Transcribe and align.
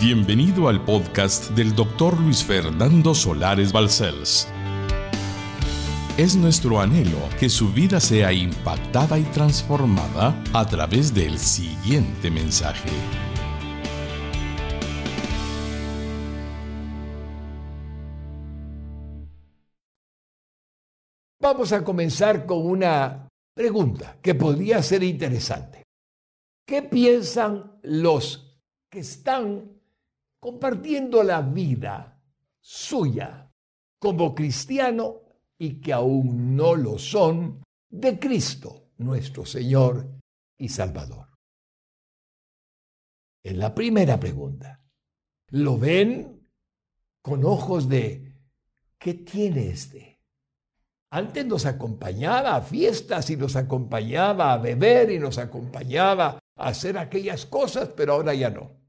Bienvenido 0.00 0.68
al 0.68 0.82
podcast 0.82 1.50
del 1.50 1.74
doctor 1.74 2.18
Luis 2.18 2.42
Fernando 2.42 3.14
Solares 3.14 3.70
Balcells. 3.70 4.48
Es 6.16 6.36
nuestro 6.36 6.80
anhelo 6.80 7.18
que 7.38 7.50
su 7.50 7.70
vida 7.70 8.00
sea 8.00 8.32
impactada 8.32 9.18
y 9.18 9.24
transformada 9.24 10.42
a 10.54 10.66
través 10.66 11.12
del 11.12 11.38
siguiente 11.38 12.30
mensaje. 12.30 12.88
Vamos 21.42 21.72
a 21.72 21.84
comenzar 21.84 22.46
con 22.46 22.64
una 22.64 23.28
pregunta 23.54 24.16
que 24.22 24.34
podría 24.34 24.82
ser 24.82 25.02
interesante. 25.02 25.82
¿Qué 26.66 26.80
piensan 26.80 27.78
los 27.82 28.62
que 28.88 29.00
están 29.00 29.79
compartiendo 30.40 31.22
la 31.22 31.42
vida 31.42 32.20
suya 32.60 33.52
como 33.98 34.34
cristiano 34.34 35.20
y 35.58 35.80
que 35.80 35.92
aún 35.92 36.56
no 36.56 36.74
lo 36.74 36.98
son 36.98 37.62
de 37.90 38.18
Cristo, 38.18 38.90
nuestro 38.96 39.44
Señor 39.44 40.18
y 40.58 40.68
Salvador. 40.68 41.28
En 43.44 43.58
la 43.58 43.74
primera 43.74 44.18
pregunta, 44.18 44.82
¿lo 45.48 45.78
ven 45.78 46.48
con 47.22 47.44
ojos 47.44 47.88
de 47.88 48.34
¿qué 48.98 49.14
tiene 49.14 49.68
este? 49.68 50.20
Antes 51.10 51.44
nos 51.44 51.66
acompañaba 51.66 52.56
a 52.56 52.62
fiestas 52.62 53.28
y 53.30 53.36
nos 53.36 53.56
acompañaba 53.56 54.52
a 54.52 54.58
beber 54.58 55.10
y 55.10 55.18
nos 55.18 55.38
acompañaba 55.38 56.38
a 56.56 56.68
hacer 56.68 56.96
aquellas 56.96 57.46
cosas, 57.46 57.90
pero 57.96 58.14
ahora 58.14 58.32
ya 58.32 58.50
no. 58.50 58.79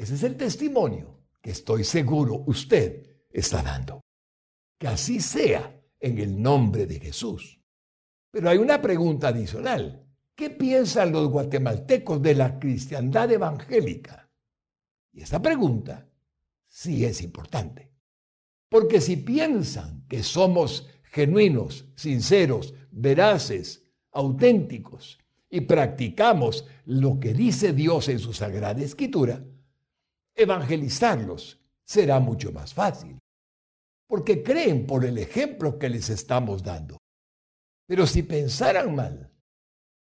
Ese 0.00 0.14
es 0.14 0.22
el 0.22 0.34
testimonio 0.34 1.20
que 1.42 1.50
estoy 1.50 1.84
seguro 1.84 2.44
usted 2.46 3.04
está 3.30 3.62
dando. 3.62 4.00
Que 4.78 4.88
así 4.88 5.20
sea 5.20 5.78
en 6.00 6.18
el 6.18 6.40
nombre 6.40 6.86
de 6.86 6.98
Jesús. 6.98 7.60
Pero 8.30 8.48
hay 8.48 8.56
una 8.56 8.80
pregunta 8.80 9.28
adicional. 9.28 10.02
¿Qué 10.34 10.48
piensan 10.48 11.12
los 11.12 11.28
guatemaltecos 11.28 12.22
de 12.22 12.34
la 12.34 12.58
cristiandad 12.58 13.30
evangélica? 13.30 14.26
Y 15.12 15.20
esta 15.20 15.42
pregunta 15.42 16.08
sí 16.66 17.04
es 17.04 17.20
importante. 17.20 17.92
Porque 18.70 19.02
si 19.02 19.16
piensan 19.16 20.06
que 20.08 20.22
somos 20.22 20.88
genuinos, 21.02 21.84
sinceros, 21.94 22.72
veraces, 22.90 23.84
auténticos 24.12 25.18
y 25.50 25.60
practicamos 25.60 26.64
lo 26.86 27.20
que 27.20 27.34
dice 27.34 27.74
Dios 27.74 28.08
en 28.08 28.18
su 28.18 28.32
Sagrada 28.32 28.80
Escritura, 28.80 29.44
evangelizarlos 30.42 31.60
será 31.84 32.20
mucho 32.20 32.52
más 32.52 32.72
fácil, 32.72 33.18
porque 34.06 34.42
creen 34.42 34.86
por 34.86 35.04
el 35.04 35.18
ejemplo 35.18 35.78
que 35.78 35.88
les 35.88 36.10
estamos 36.10 36.62
dando. 36.62 36.98
Pero 37.86 38.06
si 38.06 38.22
pensaran 38.22 38.94
mal, 38.94 39.30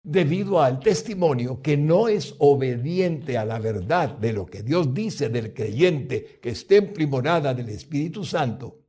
debido 0.03 0.61
al 0.61 0.79
testimonio 0.79 1.61
que 1.61 1.77
no 1.77 2.07
es 2.07 2.35
obediente 2.39 3.37
a 3.37 3.45
la 3.45 3.59
verdad 3.59 4.09
de 4.17 4.33
lo 4.33 4.45
que 4.45 4.63
Dios 4.63 4.93
dice 4.93 5.29
del 5.29 5.53
creyente 5.53 6.39
que 6.41 6.49
esté 6.49 6.81
primorada 6.81 7.53
del 7.53 7.69
Espíritu 7.69 8.23
Santo, 8.23 8.85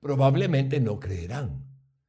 probablemente 0.00 0.80
no 0.80 0.98
creerán 0.98 1.64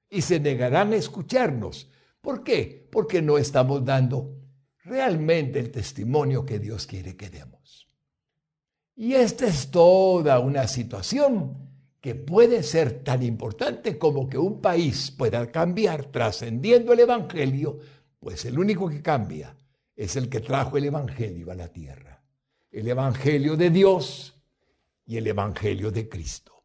y 0.09 0.21
se 0.21 0.39
negarán 0.39 0.93
a 0.93 0.95
escucharnos. 0.95 1.89
¿Por 2.21 2.43
qué? 2.43 2.88
Porque 2.91 3.21
no 3.21 3.38
estamos 3.38 3.83
dando 3.83 4.38
realmente 4.83 5.59
el 5.59 5.71
testimonio 5.71 6.45
que 6.45 6.59
Dios 6.59 6.88
quiere 6.88 7.15
que 7.15 7.30
demos. 7.30 7.86
Y 9.00 9.14
esta 9.14 9.45
es 9.45 9.70
toda 9.70 10.40
una 10.40 10.67
situación 10.67 11.56
que 12.02 12.16
puede 12.16 12.64
ser 12.64 13.04
tan 13.04 13.22
importante 13.22 14.00
como 14.00 14.28
que 14.28 14.39
un 14.39 14.59
país 14.59 15.12
pueda 15.12 15.52
cambiar 15.52 16.05
trascendiendo 16.05 16.94
el 16.94 17.02
Evangelio, 17.02 17.77
pues 18.20 18.45
el 18.45 18.58
único 18.58 18.89
que 18.89 19.04
cambia 19.04 19.55
es 19.95 20.16
el 20.16 20.30
que 20.30 20.39
trajo 20.39 20.77
el 20.77 20.86
Evangelio 20.86 21.52
a 21.52 21.55
la 21.55 21.67
tierra. 21.67 22.23
El 22.71 22.88
Evangelio 22.88 23.55
de 23.55 23.70
Dios 23.70 24.33
y 25.05 25.17
el 25.17 25.27
Evangelio 25.27 25.92
de 25.92 26.10
Cristo. 26.10 26.64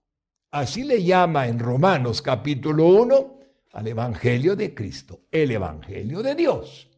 Así 0.52 0.84
le 0.84 1.04
llama 1.04 1.46
en 1.48 1.58
Romanos 1.58 2.22
capítulo 2.22 2.86
1 2.86 3.40
al 3.72 3.88
Evangelio 3.88 4.56
de 4.56 4.72
Cristo, 4.72 5.20
el 5.30 5.50
Evangelio 5.50 6.22
de 6.22 6.34
Dios. 6.34 6.88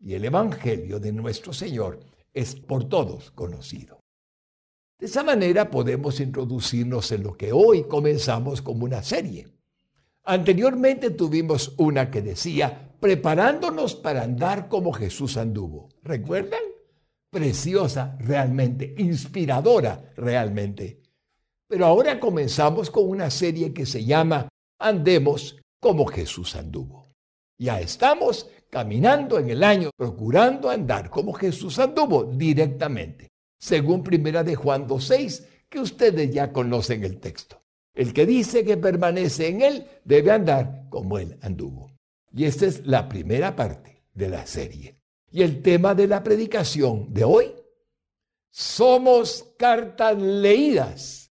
Y 0.00 0.14
el 0.14 0.24
Evangelio 0.24 0.98
de 0.98 1.12
nuestro 1.12 1.52
Señor 1.52 2.00
es 2.34 2.56
por 2.56 2.88
todos 2.88 3.30
conocido. 3.30 3.99
De 5.00 5.06
esa 5.06 5.22
manera 5.22 5.70
podemos 5.70 6.20
introducirnos 6.20 7.10
en 7.10 7.22
lo 7.22 7.34
que 7.34 7.54
hoy 7.54 7.84
comenzamos 7.84 8.60
como 8.60 8.84
una 8.84 9.02
serie. 9.02 9.48
Anteriormente 10.24 11.08
tuvimos 11.08 11.72
una 11.78 12.10
que 12.10 12.20
decía, 12.20 12.92
preparándonos 13.00 13.94
para 13.94 14.24
andar 14.24 14.68
como 14.68 14.92
Jesús 14.92 15.38
anduvo. 15.38 15.88
¿Recuerdan? 16.02 16.60
Preciosa 17.30 18.14
realmente, 18.20 18.94
inspiradora 18.98 20.12
realmente. 20.18 21.00
Pero 21.66 21.86
ahora 21.86 22.20
comenzamos 22.20 22.90
con 22.90 23.08
una 23.08 23.30
serie 23.30 23.72
que 23.72 23.86
se 23.86 24.04
llama 24.04 24.50
Andemos 24.78 25.56
como 25.80 26.04
Jesús 26.04 26.54
anduvo. 26.56 27.06
Ya 27.56 27.80
estamos 27.80 28.50
caminando 28.68 29.38
en 29.38 29.48
el 29.48 29.64
año 29.64 29.88
procurando 29.96 30.68
andar 30.68 31.08
como 31.08 31.32
Jesús 31.32 31.78
anduvo 31.78 32.24
directamente 32.24 33.29
según 33.60 34.02
primera 34.02 34.42
de 34.42 34.56
Juan 34.56 34.88
2.6, 34.88 35.46
que 35.68 35.78
ustedes 35.78 36.32
ya 36.32 36.50
conocen 36.50 37.04
el 37.04 37.20
texto. 37.20 37.62
El 37.94 38.14
que 38.14 38.24
dice 38.24 38.64
que 38.64 38.78
permanece 38.78 39.48
en 39.48 39.60
él 39.60 39.86
debe 40.04 40.32
andar 40.32 40.86
como 40.88 41.18
él 41.18 41.38
anduvo. 41.42 41.92
Y 42.32 42.46
esta 42.46 42.66
es 42.66 42.86
la 42.86 43.08
primera 43.08 43.54
parte 43.54 44.02
de 44.14 44.28
la 44.30 44.46
serie. 44.46 44.96
Y 45.30 45.42
el 45.42 45.62
tema 45.62 45.94
de 45.94 46.08
la 46.08 46.22
predicación 46.22 47.12
de 47.12 47.24
hoy, 47.24 47.54
somos 48.50 49.52
cartas 49.58 50.20
leídas 50.20 51.30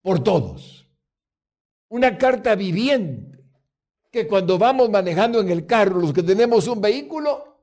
por 0.00 0.24
todos. 0.24 0.88
Una 1.90 2.16
carta 2.16 2.54
viviente 2.54 3.44
que 4.10 4.26
cuando 4.26 4.58
vamos 4.58 4.88
manejando 4.88 5.40
en 5.40 5.50
el 5.50 5.66
carro, 5.66 6.00
los 6.00 6.12
que 6.12 6.22
tenemos 6.22 6.66
un 6.66 6.80
vehículo, 6.80 7.58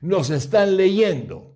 nos 0.00 0.30
están 0.30 0.76
leyendo 0.76 1.53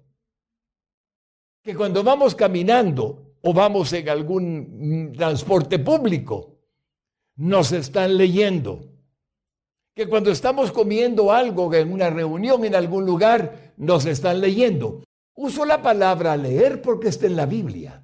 que 1.68 1.76
cuando 1.76 2.02
vamos 2.02 2.34
caminando 2.34 3.34
o 3.42 3.52
vamos 3.52 3.92
en 3.92 4.08
algún 4.08 5.12
transporte 5.14 5.78
público, 5.78 6.56
nos 7.36 7.72
están 7.72 8.16
leyendo. 8.16 8.86
Que 9.94 10.08
cuando 10.08 10.30
estamos 10.30 10.72
comiendo 10.72 11.30
algo 11.30 11.74
en 11.74 11.92
una 11.92 12.08
reunión 12.08 12.64
en 12.64 12.74
algún 12.74 13.04
lugar, 13.04 13.74
nos 13.76 14.06
están 14.06 14.40
leyendo. 14.40 15.04
Uso 15.34 15.66
la 15.66 15.82
palabra 15.82 16.38
leer 16.38 16.80
porque 16.80 17.08
está 17.08 17.26
en 17.26 17.36
la 17.36 17.44
Biblia. 17.44 18.02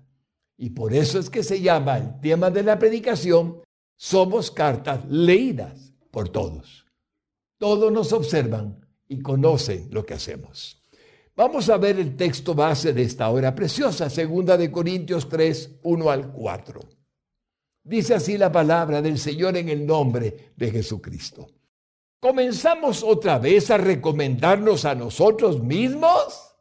Y 0.58 0.68
por 0.68 0.92
eso 0.92 1.18
es 1.18 1.30
que 1.30 1.42
se 1.42 1.62
llama 1.62 1.96
el 1.96 2.20
tema 2.20 2.50
de 2.50 2.64
la 2.64 2.78
predicación, 2.78 3.62
somos 3.96 4.50
cartas 4.50 5.06
leídas 5.08 5.94
por 6.10 6.28
todos. 6.28 6.84
Todos 7.56 7.90
nos 7.90 8.12
observan 8.12 8.86
y 9.08 9.22
conocen 9.22 9.88
lo 9.90 10.04
que 10.04 10.12
hacemos. 10.12 10.83
Vamos 11.36 11.68
a 11.68 11.78
ver 11.78 11.98
el 11.98 12.16
texto 12.16 12.54
base 12.54 12.92
de 12.92 13.02
esta 13.02 13.28
hora 13.28 13.52
preciosa, 13.52 14.08
segunda 14.08 14.56
de 14.56 14.70
Corintios 14.70 15.28
3, 15.28 15.80
1 15.82 16.10
al 16.10 16.32
4. 16.32 16.80
Dice 17.82 18.14
así 18.14 18.38
la 18.38 18.52
palabra 18.52 19.02
del 19.02 19.18
Señor 19.18 19.56
en 19.56 19.68
el 19.68 19.84
nombre 19.84 20.52
de 20.54 20.70
Jesucristo. 20.70 21.48
¿Comenzamos 22.20 23.02
otra 23.02 23.40
vez 23.40 23.68
a 23.72 23.78
recomendarnos 23.78 24.84
a 24.84 24.94
nosotros 24.94 25.60
mismos? 25.60 26.54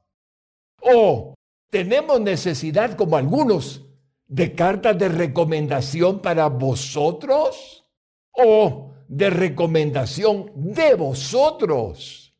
¿O 0.81 1.35
tenemos 1.69 2.19
necesidad, 2.19 2.97
como 2.97 3.15
algunos, 3.15 3.86
de 4.25 4.56
cartas 4.56 4.97
de 4.97 5.07
recomendación 5.07 6.19
para 6.19 6.47
vosotros? 6.47 7.86
¿O 8.31 8.92
de 9.07 9.30
recomendación 9.30 10.51
de 10.56 10.95
vosotros? 10.95 12.33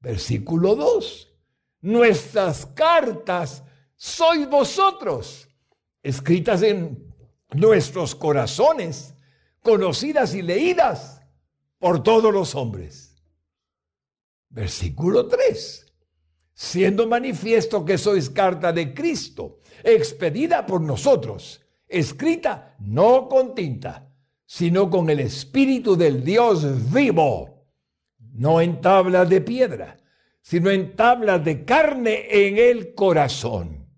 Versículo 0.00 0.74
2 0.74 1.30
nuestras 1.84 2.64
cartas 2.64 3.62
sois 3.94 4.48
vosotros, 4.48 5.46
escritas 6.02 6.62
en 6.62 7.14
nuestros 7.52 8.14
corazones, 8.14 9.14
conocidas 9.60 10.34
y 10.34 10.40
leídas 10.40 11.20
por 11.78 12.02
todos 12.02 12.32
los 12.32 12.54
hombres. 12.54 13.22
Versículo 14.48 15.28
3. 15.28 15.92
Siendo 16.54 17.06
manifiesto 17.06 17.84
que 17.84 17.98
sois 17.98 18.30
carta 18.30 18.72
de 18.72 18.94
Cristo, 18.94 19.60
expedida 19.82 20.64
por 20.64 20.80
nosotros, 20.80 21.60
escrita 21.86 22.76
no 22.78 23.28
con 23.28 23.54
tinta, 23.54 24.10
sino 24.46 24.88
con 24.88 25.10
el 25.10 25.20
Espíritu 25.20 25.96
del 25.96 26.24
Dios 26.24 26.90
vivo, 26.90 27.66
no 28.32 28.62
en 28.62 28.80
tabla 28.80 29.26
de 29.26 29.42
piedra 29.42 29.98
sino 30.44 30.70
en 30.70 30.94
tablas 30.94 31.42
de 31.42 31.64
carne 31.64 32.26
en 32.28 32.58
el 32.58 32.94
corazón. 32.94 33.88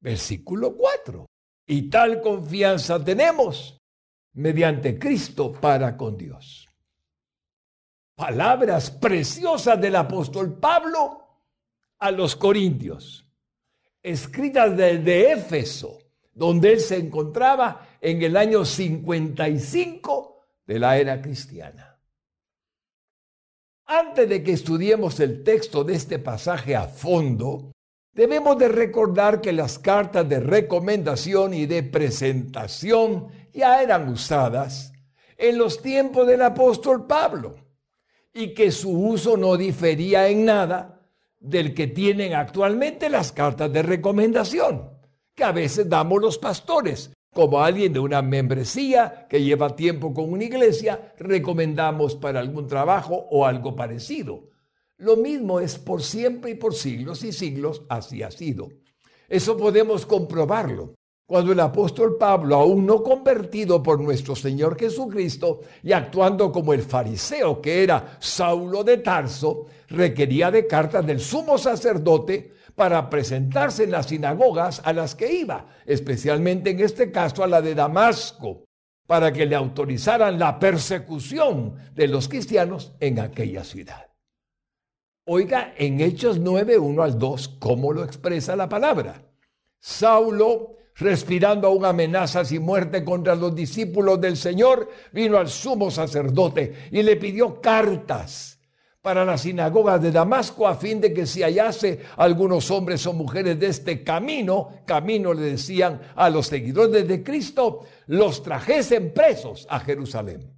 Versículo 0.00 0.76
4. 0.76 1.26
Y 1.66 1.88
tal 1.88 2.20
confianza 2.20 3.02
tenemos 3.02 3.80
mediante 4.32 4.98
Cristo 4.98 5.52
para 5.52 5.96
con 5.96 6.16
Dios. 6.16 6.68
Palabras 8.16 8.90
preciosas 8.90 9.80
del 9.80 9.94
apóstol 9.94 10.58
Pablo 10.58 11.20
a 12.00 12.10
los 12.10 12.34
corintios, 12.34 13.24
escritas 14.02 14.76
desde 14.76 15.32
Éfeso, 15.32 15.98
donde 16.32 16.72
él 16.72 16.80
se 16.80 16.96
encontraba 16.96 17.96
en 18.00 18.22
el 18.22 18.36
año 18.36 18.64
55 18.64 20.46
de 20.66 20.78
la 20.80 20.98
era 20.98 21.22
cristiana. 21.22 21.93
Antes 23.86 24.28
de 24.28 24.42
que 24.42 24.52
estudiemos 24.52 25.20
el 25.20 25.44
texto 25.44 25.84
de 25.84 25.94
este 25.94 26.18
pasaje 26.18 26.74
a 26.74 26.86
fondo, 26.86 27.72
debemos 28.14 28.56
de 28.56 28.68
recordar 28.68 29.42
que 29.42 29.52
las 29.52 29.78
cartas 29.78 30.26
de 30.26 30.40
recomendación 30.40 31.52
y 31.52 31.66
de 31.66 31.82
presentación 31.82 33.28
ya 33.52 33.82
eran 33.82 34.08
usadas 34.08 34.92
en 35.36 35.58
los 35.58 35.82
tiempos 35.82 36.26
del 36.26 36.42
apóstol 36.42 37.06
Pablo 37.06 37.56
y 38.32 38.54
que 38.54 38.72
su 38.72 38.90
uso 38.90 39.36
no 39.36 39.56
difería 39.56 40.28
en 40.28 40.46
nada 40.46 41.02
del 41.38 41.74
que 41.74 41.86
tienen 41.86 42.34
actualmente 42.34 43.10
las 43.10 43.32
cartas 43.32 43.70
de 43.70 43.82
recomendación, 43.82 44.90
que 45.34 45.44
a 45.44 45.52
veces 45.52 45.88
damos 45.90 46.22
los 46.22 46.38
pastores, 46.38 47.12
como 47.34 47.60
alguien 47.60 47.92
de 47.92 47.98
una 47.98 48.22
membresía 48.22 49.26
que 49.28 49.42
lleva 49.42 49.76
tiempo 49.76 50.14
con 50.14 50.32
una 50.32 50.44
iglesia, 50.44 51.12
recomendamos 51.18 52.14
para 52.14 52.40
algún 52.40 52.66
trabajo 52.66 53.26
o 53.30 53.44
algo 53.44 53.74
parecido. 53.74 54.48
Lo 54.96 55.16
mismo 55.16 55.60
es 55.60 55.76
por 55.76 56.02
siempre 56.02 56.52
y 56.52 56.54
por 56.54 56.74
siglos 56.74 57.24
y 57.24 57.32
siglos 57.32 57.82
así 57.88 58.22
ha 58.22 58.30
sido. 58.30 58.68
Eso 59.28 59.56
podemos 59.56 60.06
comprobarlo 60.06 60.94
cuando 61.26 61.52
el 61.52 61.60
apóstol 61.60 62.16
Pablo, 62.18 62.56
aún 62.56 62.84
no 62.84 63.02
convertido 63.02 63.82
por 63.82 63.98
nuestro 63.98 64.36
Señor 64.36 64.78
Jesucristo 64.78 65.62
y 65.82 65.92
actuando 65.92 66.52
como 66.52 66.74
el 66.74 66.82
fariseo 66.82 67.62
que 67.62 67.82
era 67.82 68.18
Saulo 68.20 68.84
de 68.84 68.98
Tarso, 68.98 69.64
requería 69.88 70.50
de 70.50 70.66
cartas 70.66 71.06
del 71.06 71.20
sumo 71.20 71.56
sacerdote 71.56 72.52
para 72.74 73.08
presentarse 73.08 73.84
en 73.84 73.92
las 73.92 74.06
sinagogas 74.06 74.82
a 74.84 74.92
las 74.92 75.14
que 75.14 75.32
iba, 75.32 75.66
especialmente 75.86 76.70
en 76.70 76.80
este 76.80 77.10
caso 77.10 77.44
a 77.44 77.46
la 77.46 77.62
de 77.62 77.74
Damasco, 77.74 78.64
para 79.06 79.32
que 79.32 79.46
le 79.46 79.54
autorizaran 79.54 80.38
la 80.38 80.58
persecución 80.58 81.76
de 81.94 82.08
los 82.08 82.28
cristianos 82.28 82.92
en 83.00 83.20
aquella 83.20 83.64
ciudad. 83.64 84.06
Oiga 85.26 85.74
en 85.76 86.00
Hechos 86.00 86.38
9, 86.38 86.78
1 86.78 87.02
al 87.02 87.18
2, 87.18 87.48
cómo 87.58 87.92
lo 87.92 88.04
expresa 88.04 88.56
la 88.56 88.68
palabra. 88.68 89.22
Saulo 89.80 90.74
respirando 90.96 91.68
aún 91.68 91.84
amenazas 91.84 92.52
y 92.52 92.58
muerte 92.58 93.04
contra 93.04 93.34
los 93.34 93.54
discípulos 93.54 94.20
del 94.20 94.36
Señor, 94.36 94.88
vino 95.12 95.38
al 95.38 95.48
sumo 95.48 95.90
sacerdote 95.90 96.88
y 96.90 97.02
le 97.02 97.16
pidió 97.16 97.60
cartas 97.60 98.53
para 99.04 99.22
la 99.22 99.36
sinagoga 99.36 99.98
de 99.98 100.10
Damasco 100.10 100.66
a 100.66 100.76
fin 100.76 100.98
de 100.98 101.12
que 101.12 101.26
si 101.26 101.42
hallase 101.42 102.00
algunos 102.16 102.70
hombres 102.70 103.06
o 103.06 103.12
mujeres 103.12 103.60
de 103.60 103.66
este 103.66 104.02
camino, 104.02 104.80
camino 104.86 105.34
le 105.34 105.42
decían 105.42 106.00
a 106.16 106.30
los 106.30 106.46
seguidores 106.46 107.06
de 107.06 107.22
Cristo, 107.22 107.84
los 108.06 108.42
trajesen 108.42 109.12
presos 109.12 109.66
a 109.68 109.80
Jerusalén. 109.80 110.50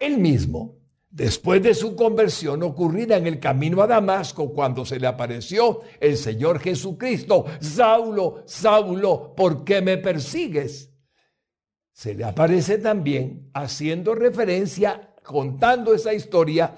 Él 0.00 0.18
mismo 0.18 0.74
Después 1.08 1.62
de 1.62 1.72
su 1.72 1.96
conversión 1.96 2.62
ocurrida 2.62 3.16
en 3.16 3.26
el 3.26 3.40
camino 3.40 3.80
a 3.80 3.86
Damasco, 3.86 4.52
cuando 4.52 4.84
se 4.84 5.00
le 5.00 5.06
apareció 5.06 5.80
el 5.98 6.18
Señor 6.18 6.58
Jesucristo, 6.58 7.46
Saulo, 7.58 8.42
Saulo, 8.44 9.32
¿por 9.34 9.64
qué 9.64 9.80
me 9.80 9.96
persigues? 9.96 10.92
Se 11.90 12.12
le 12.12 12.24
aparece 12.24 12.76
también 12.76 13.48
haciendo 13.54 14.14
referencia, 14.14 15.14
contando 15.22 15.94
esa 15.94 16.12
historia, 16.12 16.74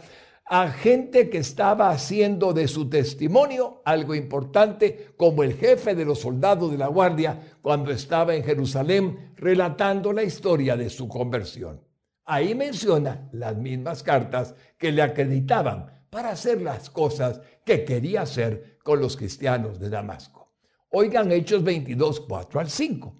a 0.51 0.71
gente 0.71 1.29
que 1.29 1.39
estaba 1.39 1.91
haciendo 1.91 2.55
de 2.55 2.69
su 2.69 2.89
testimonio 2.89 3.83
algo 3.85 4.15
importante, 4.15 5.13
como 5.17 5.43
el 5.43 5.55
jefe 5.55 5.95
de 5.95 6.07
los 6.07 6.21
soldados 6.21 6.71
de 6.71 6.79
la 6.79 6.87
guardia 6.87 7.59
cuando 7.61 7.91
estaba 7.91 8.35
en 8.35 8.45
Jerusalén 8.45 9.35
relatando 9.37 10.13
la 10.13 10.23
historia 10.23 10.77
de 10.77 10.89
su 10.89 11.07
conversión. 11.07 11.85
Ahí 12.25 12.55
menciona 12.55 13.29
las 13.33 13.57
mismas 13.57 14.03
cartas 14.03 14.55
que 14.79 14.91
le 14.91 15.03
acreditaban 15.03 16.05
para 16.09 16.31
hacer 16.31 16.63
las 16.63 16.89
cosas 16.89 17.41
que 17.65 17.85
quería 17.85 18.23
hacer 18.23 18.79
con 18.83 19.01
los 19.01 19.17
cristianos 19.17 19.79
de 19.79 19.91
Damasco. 19.91 20.55
Oigan 20.91 21.31
Hechos 21.31 21.63
22, 21.63 22.21
4 22.21 22.61
al 22.61 22.71
5. 22.71 23.15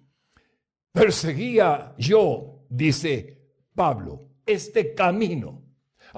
Perseguía 0.93 1.95
yo, 1.99 2.65
dice 2.71 3.53
Pablo, 3.75 4.31
este 4.47 4.95
camino 4.95 5.68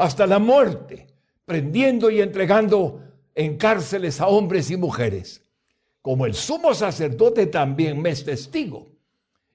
hasta 0.00 0.26
la 0.26 0.38
muerte, 0.38 1.06
prendiendo 1.44 2.10
y 2.10 2.20
entregando 2.20 3.02
en 3.34 3.56
cárceles 3.56 4.20
a 4.20 4.28
hombres 4.28 4.70
y 4.70 4.76
mujeres. 4.76 5.44
Como 6.02 6.26
el 6.26 6.34
sumo 6.34 6.74
sacerdote 6.74 7.46
también 7.46 8.00
me 8.00 8.10
es 8.10 8.24
testigo 8.24 8.90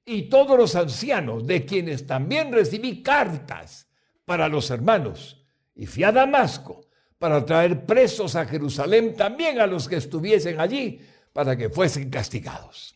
y 0.06 0.30
todos 0.30 0.58
los 0.58 0.76
ancianos, 0.76 1.48
de 1.48 1.66
quienes 1.66 2.06
también 2.06 2.54
recibí 2.54 3.02
cartas 3.02 3.88
para 4.24 4.48
los 4.48 4.70
hermanos, 4.70 5.44
y 5.74 5.88
fui 5.88 6.04
a 6.04 6.12
Damasco 6.12 6.86
para 7.18 7.44
traer 7.44 7.86
presos 7.86 8.36
a 8.36 8.46
Jerusalén 8.46 9.16
también 9.16 9.60
a 9.60 9.66
los 9.66 9.90
que 9.90 9.96
estuviesen 9.96 10.60
allí, 10.60 11.02
para 11.34 11.58
que 11.58 11.70
fuesen 11.70 12.10
castigados. 12.10 12.96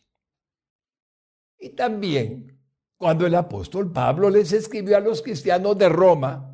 Y 1.60 1.69
también, 1.69 2.60
cuando 2.96 3.25
el 3.25 3.34
apóstol 3.36 3.92
Pablo 3.92 4.30
les 4.30 4.54
escribió 4.54 4.96
a 4.96 5.01
los 5.01 5.22
cristianos 5.22 5.78
de 5.78 5.90
Roma, 5.90 6.49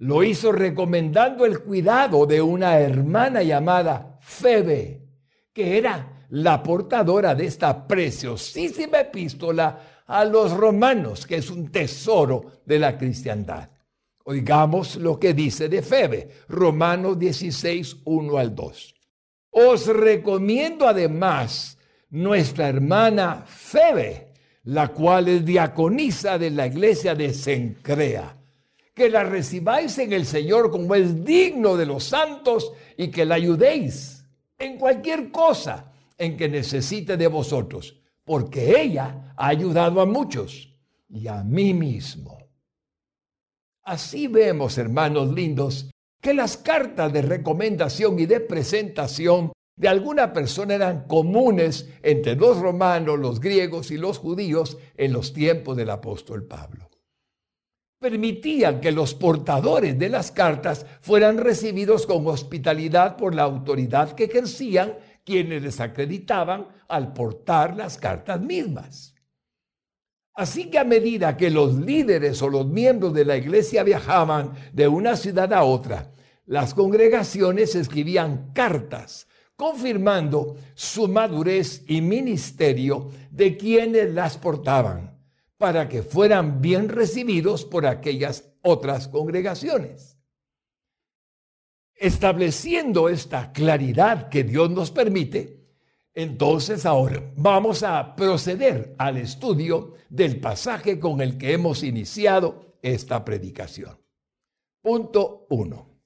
lo 0.00 0.22
hizo 0.22 0.50
recomendando 0.50 1.44
el 1.44 1.60
cuidado 1.60 2.24
de 2.24 2.40
una 2.40 2.78
hermana 2.78 3.42
llamada 3.42 4.18
Febe, 4.22 5.02
que 5.52 5.76
era 5.76 6.26
la 6.30 6.62
portadora 6.62 7.34
de 7.34 7.44
esta 7.44 7.86
preciosísima 7.86 9.00
epístola 9.00 10.02
a 10.06 10.24
los 10.24 10.52
romanos, 10.52 11.26
que 11.26 11.36
es 11.36 11.50
un 11.50 11.70
tesoro 11.70 12.62
de 12.64 12.78
la 12.78 12.96
cristiandad. 12.96 13.68
Oigamos 14.24 14.96
lo 14.96 15.20
que 15.20 15.34
dice 15.34 15.68
de 15.68 15.82
Febe, 15.82 16.30
Romanos 16.48 17.18
16, 17.18 17.98
1 18.04 18.38
al 18.38 18.54
2. 18.54 18.94
Os 19.50 19.86
recomiendo 19.86 20.88
además 20.88 21.76
nuestra 22.08 22.68
hermana 22.68 23.44
Febe, 23.46 24.32
la 24.64 24.88
cual 24.88 25.28
es 25.28 25.44
diaconisa 25.44 26.38
de 26.38 26.50
la 26.50 26.66
iglesia 26.68 27.14
de 27.14 27.34
Sencrea, 27.34 28.39
que 28.94 29.08
la 29.08 29.24
recibáis 29.24 29.98
en 29.98 30.12
el 30.12 30.26
Señor 30.26 30.70
como 30.70 30.94
es 30.94 31.24
digno 31.24 31.76
de 31.76 31.86
los 31.86 32.04
santos 32.04 32.72
y 32.96 33.08
que 33.08 33.24
la 33.24 33.36
ayudéis 33.36 34.24
en 34.58 34.78
cualquier 34.78 35.30
cosa 35.30 35.92
en 36.18 36.36
que 36.36 36.48
necesite 36.48 37.16
de 37.16 37.26
vosotros, 37.26 37.96
porque 38.24 38.80
ella 38.80 39.34
ha 39.36 39.48
ayudado 39.48 40.00
a 40.00 40.06
muchos 40.06 40.74
y 41.08 41.26
a 41.28 41.42
mí 41.42 41.72
mismo. 41.72 42.38
Así 43.82 44.26
vemos, 44.26 44.76
hermanos 44.76 45.32
lindos, 45.32 45.90
que 46.20 46.34
las 46.34 46.58
cartas 46.58 47.12
de 47.12 47.22
recomendación 47.22 48.18
y 48.18 48.26
de 48.26 48.40
presentación 48.40 49.52
de 49.76 49.88
alguna 49.88 50.34
persona 50.34 50.74
eran 50.74 51.06
comunes 51.06 51.88
entre 52.02 52.36
los 52.36 52.58
romanos, 52.58 53.18
los 53.18 53.40
griegos 53.40 53.90
y 53.90 53.96
los 53.96 54.18
judíos 54.18 54.76
en 54.98 55.14
los 55.14 55.32
tiempos 55.32 55.74
del 55.78 55.88
apóstol 55.88 56.46
Pablo. 56.46 56.89
Permitían 58.00 58.80
que 58.80 58.92
los 58.92 59.14
portadores 59.14 59.98
de 59.98 60.08
las 60.08 60.32
cartas 60.32 60.86
fueran 61.02 61.36
recibidos 61.36 62.06
con 62.06 62.26
hospitalidad 62.26 63.18
por 63.18 63.34
la 63.34 63.42
autoridad 63.42 64.12
que 64.12 64.24
ejercían 64.24 64.94
quienes 65.24 65.62
les 65.62 65.80
acreditaban 65.80 66.66
al 66.88 67.12
portar 67.12 67.76
las 67.76 67.98
cartas 67.98 68.40
mismas. 68.40 69.14
Así 70.34 70.70
que 70.70 70.78
a 70.78 70.84
medida 70.84 71.36
que 71.36 71.50
los 71.50 71.74
líderes 71.74 72.40
o 72.40 72.48
los 72.48 72.66
miembros 72.66 73.12
de 73.12 73.26
la 73.26 73.36
iglesia 73.36 73.82
viajaban 73.82 74.54
de 74.72 74.88
una 74.88 75.14
ciudad 75.14 75.52
a 75.52 75.64
otra, 75.64 76.10
las 76.46 76.72
congregaciones 76.72 77.74
escribían 77.74 78.50
cartas 78.54 79.28
confirmando 79.60 80.56
su 80.72 81.06
madurez 81.06 81.84
y 81.86 82.00
ministerio 82.00 83.10
de 83.30 83.58
quienes 83.58 84.14
las 84.14 84.38
portaban, 84.38 85.19
para 85.60 85.90
que 85.90 86.02
fueran 86.02 86.62
bien 86.62 86.88
recibidos 86.88 87.66
por 87.66 87.84
aquellas 87.84 88.50
otras 88.62 89.08
congregaciones. 89.08 90.16
Estableciendo 91.94 93.10
esta 93.10 93.52
claridad 93.52 94.30
que 94.30 94.42
Dios 94.42 94.70
nos 94.70 94.90
permite, 94.90 95.68
entonces 96.14 96.86
ahora 96.86 97.30
vamos 97.36 97.82
a 97.82 98.16
proceder 98.16 98.94
al 98.96 99.18
estudio 99.18 99.96
del 100.08 100.40
pasaje 100.40 100.98
con 100.98 101.20
el 101.20 101.36
que 101.36 101.52
hemos 101.52 101.82
iniciado 101.82 102.78
esta 102.80 103.22
predicación. 103.22 103.98
Punto 104.80 105.46
1. 105.50 106.00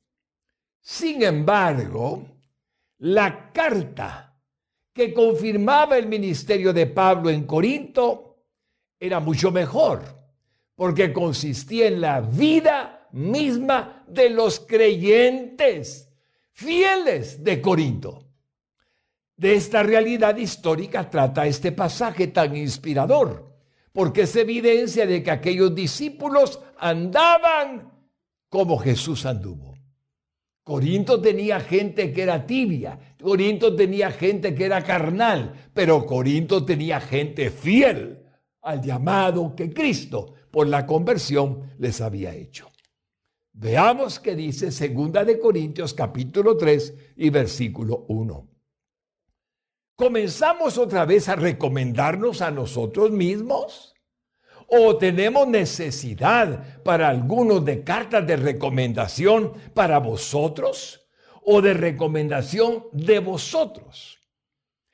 Sin 0.80 1.22
embargo, 1.22 2.26
la 2.98 3.52
carta 3.52 4.36
que 4.92 5.14
confirmaba 5.14 5.96
el 5.96 6.08
ministerio 6.08 6.72
de 6.72 6.88
Pablo 6.88 7.30
en 7.30 7.46
Corinto 7.46 8.23
era 9.06 9.20
mucho 9.20 9.50
mejor, 9.50 10.02
porque 10.74 11.12
consistía 11.12 11.88
en 11.88 12.00
la 12.00 12.20
vida 12.22 13.06
misma 13.12 14.02
de 14.08 14.30
los 14.30 14.60
creyentes 14.60 16.10
fieles 16.52 17.44
de 17.44 17.60
Corinto. 17.60 18.24
De 19.36 19.54
esta 19.54 19.82
realidad 19.82 20.36
histórica 20.36 21.10
trata 21.10 21.46
este 21.46 21.72
pasaje 21.72 22.28
tan 22.28 22.56
inspirador, 22.56 23.52
porque 23.92 24.22
es 24.22 24.34
evidencia 24.36 25.06
de 25.06 25.22
que 25.22 25.30
aquellos 25.30 25.74
discípulos 25.74 26.60
andaban 26.78 27.92
como 28.48 28.78
Jesús 28.78 29.26
anduvo. 29.26 29.74
Corinto 30.62 31.20
tenía 31.20 31.60
gente 31.60 32.10
que 32.10 32.22
era 32.22 32.46
tibia, 32.46 32.98
Corinto 33.20 33.76
tenía 33.76 34.10
gente 34.10 34.54
que 34.54 34.64
era 34.64 34.82
carnal, 34.82 35.52
pero 35.74 36.06
Corinto 36.06 36.64
tenía 36.64 37.00
gente 37.00 37.50
fiel 37.50 38.23
al 38.64 38.80
llamado 38.80 39.54
que 39.54 39.72
Cristo 39.72 40.34
por 40.50 40.66
la 40.66 40.86
conversión 40.86 41.74
les 41.78 42.00
había 42.00 42.34
hecho. 42.34 42.70
Veamos 43.52 44.18
qué 44.18 44.34
dice 44.34 44.72
segunda 44.72 45.24
de 45.24 45.38
Corintios 45.38 45.94
capítulo 45.94 46.56
3 46.56 46.94
y 47.16 47.30
versículo 47.30 48.04
1. 48.08 48.48
¿Comenzamos 49.94 50.76
otra 50.76 51.04
vez 51.04 51.28
a 51.28 51.36
recomendarnos 51.36 52.42
a 52.42 52.50
nosotros 52.50 53.12
mismos? 53.12 53.94
¿O 54.66 54.96
tenemos 54.96 55.46
necesidad 55.46 56.82
para 56.82 57.08
algunos 57.08 57.64
de 57.64 57.84
cartas 57.84 58.26
de 58.26 58.36
recomendación 58.36 59.52
para 59.72 59.98
vosotros? 59.98 61.06
¿O 61.42 61.60
de 61.60 61.74
recomendación 61.74 62.86
de 62.92 63.20
vosotros? 63.20 64.18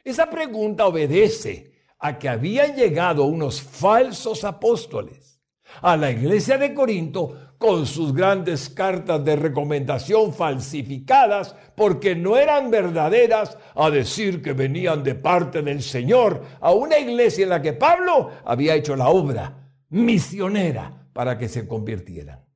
Esa 0.04 0.28
pregunta 0.28 0.86
obedece 0.86 1.69
a 2.00 2.18
que 2.18 2.28
habían 2.28 2.74
llegado 2.74 3.24
unos 3.24 3.62
falsos 3.62 4.44
apóstoles 4.44 5.40
a 5.82 5.96
la 5.96 6.10
iglesia 6.10 6.58
de 6.58 6.74
Corinto 6.74 7.50
con 7.58 7.86
sus 7.86 8.14
grandes 8.14 8.70
cartas 8.70 9.22
de 9.22 9.36
recomendación 9.36 10.32
falsificadas 10.32 11.54
porque 11.76 12.16
no 12.16 12.38
eran 12.38 12.70
verdaderas 12.70 13.58
a 13.74 13.90
decir 13.90 14.40
que 14.40 14.54
venían 14.54 15.04
de 15.04 15.14
parte 15.14 15.60
del 15.60 15.82
Señor 15.82 16.42
a 16.60 16.72
una 16.72 16.98
iglesia 16.98 17.42
en 17.42 17.50
la 17.50 17.60
que 17.60 17.74
Pablo 17.74 18.30
había 18.44 18.74
hecho 18.74 18.96
la 18.96 19.10
obra 19.10 19.70
misionera 19.90 21.06
para 21.12 21.36
que 21.36 21.48
se 21.48 21.68
convirtieran. 21.68 22.46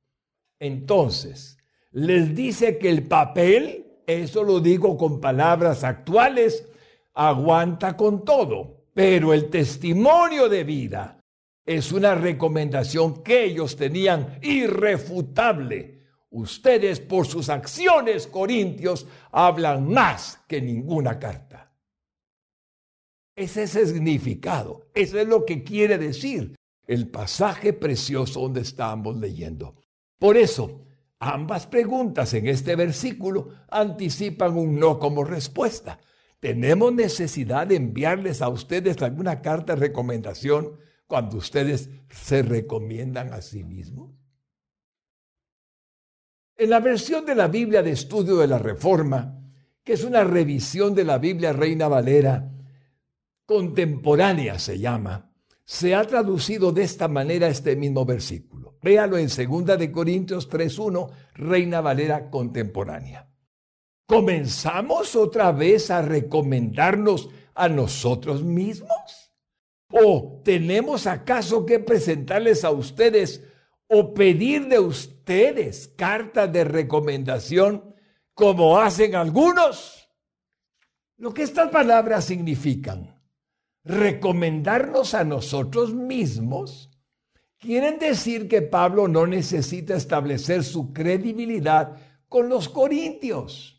Entonces, 0.59 1.59
les 1.91 2.33
dice 2.33 2.79
que 2.79 2.89
el 2.89 3.07
papel, 3.07 3.99
eso 4.07 4.43
lo 4.43 4.59
digo 4.59 4.97
con 4.97 5.21
palabras 5.21 5.83
actuales, 5.83 6.67
aguanta 7.13 7.95
con 7.95 8.25
todo, 8.25 8.74
pero 8.95 9.33
el 9.33 9.49
testimonio 9.49 10.47
de 10.47 10.63
vida 10.63 11.19
es 11.65 11.91
una 11.91 12.15
recomendación 12.15 13.21
que 13.21 13.43
ellos 13.43 13.75
tenían 13.75 14.39
irrefutable. 14.41 15.99
Ustedes 16.29 17.01
por 17.01 17.27
sus 17.27 17.49
acciones, 17.49 18.25
corintios, 18.25 19.05
hablan 19.33 19.91
más 19.91 20.39
que 20.47 20.61
ninguna 20.61 21.19
carta. 21.19 21.73
Ese 23.35 23.63
es 23.63 23.75
el 23.75 23.87
significado, 23.87 24.87
eso 24.93 25.19
es 25.19 25.27
lo 25.27 25.43
que 25.43 25.61
quiere 25.61 25.97
decir 25.97 26.55
el 26.87 27.09
pasaje 27.09 27.73
precioso 27.73 28.39
donde 28.43 28.61
estamos 28.61 29.17
leyendo. 29.17 29.75
Por 30.17 30.37
eso, 30.37 30.85
ambas 31.19 31.67
preguntas 31.67 32.33
en 32.33 32.47
este 32.47 32.77
versículo 32.77 33.49
anticipan 33.69 34.55
un 34.55 34.79
no 34.79 34.97
como 34.97 35.25
respuesta. 35.25 35.99
¿Tenemos 36.45 36.93
necesidad 36.93 37.65
de 37.65 37.75
enviarles 37.75 38.43
a 38.43 38.49
ustedes 38.49 39.01
alguna 39.01 39.41
carta 39.41 39.73
de 39.73 39.79
recomendación 39.79 40.77
cuando 41.07 41.37
ustedes 41.37 41.89
se 42.11 42.43
recomiendan 42.43 43.33
a 43.33 43.41
sí 43.41 43.63
mismos? 43.63 44.11
En 46.55 46.69
la 46.69 46.79
versión 46.81 47.25
de 47.25 47.33
la 47.33 47.47
Biblia 47.47 47.81
de 47.81 47.89
Estudio 47.89 48.37
de 48.37 48.45
la 48.45 48.59
Reforma, 48.59 49.41
que 49.83 49.93
es 49.93 50.03
una 50.03 50.23
revisión 50.23 50.93
de 50.93 51.05
la 51.05 51.17
Biblia 51.17 51.51
Reina 51.51 51.87
Valera, 51.87 52.53
contemporánea 53.47 54.59
se 54.59 54.77
llama, 54.77 55.33
se 55.63 55.95
ha 55.95 56.05
traducido 56.05 56.71
de 56.71 56.83
esta 56.83 57.07
manera 57.07 57.47
este 57.47 57.75
mismo 57.75 58.05
versículo. 58.05 58.77
Véalo 58.83 59.17
en 59.17 59.29
2 59.29 59.79
de 59.79 59.91
Corintios 59.91 60.47
3:1, 60.47 61.09
Reina 61.33 61.81
Valera 61.81 62.29
contemporánea. 62.29 63.34
¿Comenzamos 64.07 65.15
otra 65.15 65.51
vez 65.51 65.89
a 65.89 66.01
recomendarnos 66.01 67.29
a 67.55 67.69
nosotros 67.69 68.43
mismos? 68.43 69.31
¿O 69.89 70.41
tenemos 70.43 71.07
acaso 71.07 71.65
que 71.65 71.79
presentarles 71.79 72.63
a 72.63 72.71
ustedes 72.71 73.43
o 73.87 74.13
pedir 74.13 74.67
de 74.67 74.79
ustedes 74.79 75.87
cartas 75.95 76.51
de 76.51 76.63
recomendación 76.63 77.95
como 78.33 78.77
hacen 78.77 79.15
algunos? 79.15 80.09
Lo 81.17 81.33
que 81.33 81.43
estas 81.43 81.69
palabras 81.71 82.25
significan 82.25 83.15
recomendarnos 83.85 85.13
a 85.13 85.23
nosotros 85.23 85.93
mismos, 85.93 86.89
quieren 87.57 87.99
decir 87.99 88.47
que 88.47 88.61
Pablo 88.61 89.07
no 89.07 89.27
necesita 89.27 89.95
establecer 89.95 90.63
su 90.63 90.91
credibilidad 90.91 91.95
con 92.27 92.49
los 92.49 92.67
corintios. 92.67 93.74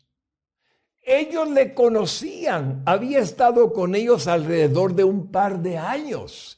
Ellos 1.09 1.49
le 1.51 1.73
conocían, 1.73 2.83
había 2.85 3.19
estado 3.19 3.71
con 3.71 3.95
ellos 3.95 4.27
alrededor 4.27 4.93
de 4.93 5.05
un 5.05 5.31
par 5.31 5.61
de 5.61 5.77
años. 5.77 6.57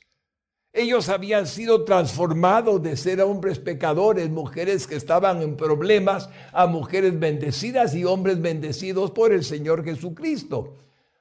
Ellos 0.73 1.07
habían 1.07 1.45
sido 1.45 1.85
transformados 1.85 2.81
de 2.81 2.97
ser 2.97 3.21
hombres 3.21 3.59
pecadores, 3.59 4.27
mujeres 4.31 4.87
que 4.87 4.95
estaban 4.95 5.43
en 5.43 5.55
problemas, 5.55 6.31
a 6.51 6.65
mujeres 6.65 7.19
bendecidas 7.19 7.93
y 7.93 8.05
hombres 8.05 8.41
bendecidos 8.41 9.11
por 9.11 9.33
el 9.33 9.43
Señor 9.43 9.83
Jesucristo. 9.83 10.77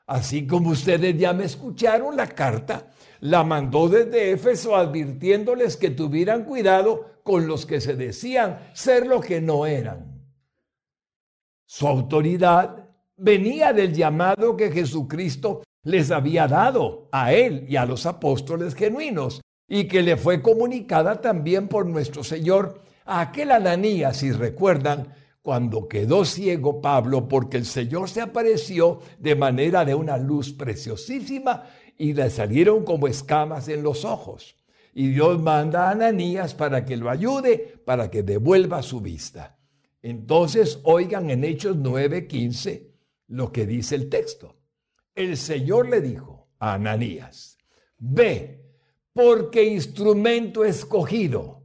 Así 0.07 0.47
como 0.47 0.71
ustedes 0.71 1.15
ya 1.19 1.35
me 1.35 1.45
escucharon, 1.45 2.17
la 2.17 2.29
carta 2.29 2.93
la 3.21 3.45
mandó 3.45 3.91
desde 3.91 4.31
Éfeso 4.31 4.75
advirtiéndoles 4.75 5.77
que 5.77 5.91
tuvieran 5.91 6.45
cuidado 6.45 7.21
con 7.25 7.47
los 7.47 7.67
que 7.67 7.83
se 7.83 7.95
decían 7.95 8.71
ser 8.73 9.07
lo 9.07 9.21
que 9.21 9.43
no 9.43 9.67
eran. 9.67 10.25
Su 11.67 11.87
autoridad 11.87 12.88
venía 13.19 13.73
del 13.73 13.93
llamado 13.93 14.57
que 14.57 14.71
Jesucristo 14.71 15.63
les 15.83 16.11
había 16.11 16.47
dado 16.47 17.09
a 17.13 17.33
él 17.33 17.67
y 17.69 17.77
a 17.77 17.85
los 17.85 18.07
apóstoles 18.07 18.75
genuinos 18.75 19.41
y 19.69 19.85
que 19.85 20.03
le 20.03 20.17
fue 20.17 20.41
comunicada 20.41 21.21
también 21.21 21.69
por 21.69 21.87
nuestro 21.87 22.25
Señor 22.25 22.83
a 23.05 23.21
aquel 23.21 23.53
Ananías, 23.53 24.19
si 24.19 24.33
recuerdan, 24.33 25.13
cuando 25.43 25.89
quedó 25.89 26.25
ciego 26.25 26.83
Pablo, 26.83 27.27
porque 27.27 27.57
el 27.57 27.65
Señor 27.65 28.11
se 28.11 28.21
apareció 28.21 29.01
de 29.19 29.35
manera 29.35 29.85
de 29.85 29.95
una 29.95 30.19
luz 30.19 30.53
preciosísima 30.53 31.65
y 31.97 32.13
le 32.13 32.29
salieron 32.29 32.85
como 32.85 33.09
escamas 33.09 33.69
en 33.69 33.83
los 33.83 34.05
ojos. 34.05 34.57
Y 34.93 35.09
Dios 35.09 35.41
manda 35.41 35.89
a 35.89 35.93
Ananías 35.93 36.55
para 36.55 36.85
que 36.85 36.97
lo 36.97 37.09
ayude, 37.09 37.81
para 37.85 38.11
que 38.11 38.23
devuelva 38.23 38.83
su 38.83 39.01
vista. 39.01 39.57
Entonces 40.03 40.81
oigan 40.85 41.31
en 41.31 41.45
Hechos 41.45 41.77
9:15 41.77 42.88
lo 43.29 43.53
que 43.53 43.67
dice 43.67 43.95
el 43.95 44.09
texto. 44.09 44.59
El 45.15 45.37
Señor 45.37 45.89
le 45.89 46.01
dijo 46.01 46.51
a 46.59 46.75
Ananías, 46.75 47.57
ve, 47.97 48.63
porque 49.13 49.65
instrumento 49.65 50.65
escogido. 50.65 51.63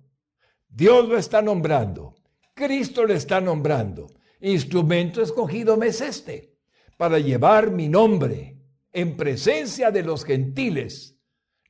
Dios 0.69 1.07
lo 1.07 1.17
está 1.17 1.41
nombrando 1.41 2.13
Cristo 2.53 3.05
le 3.05 3.15
está 3.15 3.41
nombrando. 3.41 4.07
Instrumento 4.39 5.21
escogido 5.21 5.77
me 5.77 5.87
es 5.87 6.01
este, 6.01 6.55
para 6.97 7.19
llevar 7.19 7.71
mi 7.71 7.89
nombre 7.89 8.57
en 8.91 9.17
presencia 9.17 9.91
de 9.91 10.03
los 10.03 10.23
gentiles. 10.23 11.17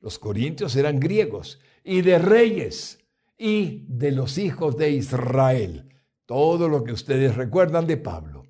Los 0.00 0.18
corintios 0.18 0.76
eran 0.76 1.00
griegos 1.00 1.60
y 1.82 2.02
de 2.02 2.18
reyes 2.18 2.98
y 3.38 3.86
de 3.88 4.12
los 4.12 4.36
hijos 4.36 4.76
de 4.76 4.90
Israel. 4.90 5.88
Todo 6.26 6.68
lo 6.68 6.84
que 6.84 6.92
ustedes 6.92 7.34
recuerdan 7.34 7.86
de 7.86 7.96
Pablo. 7.96 8.43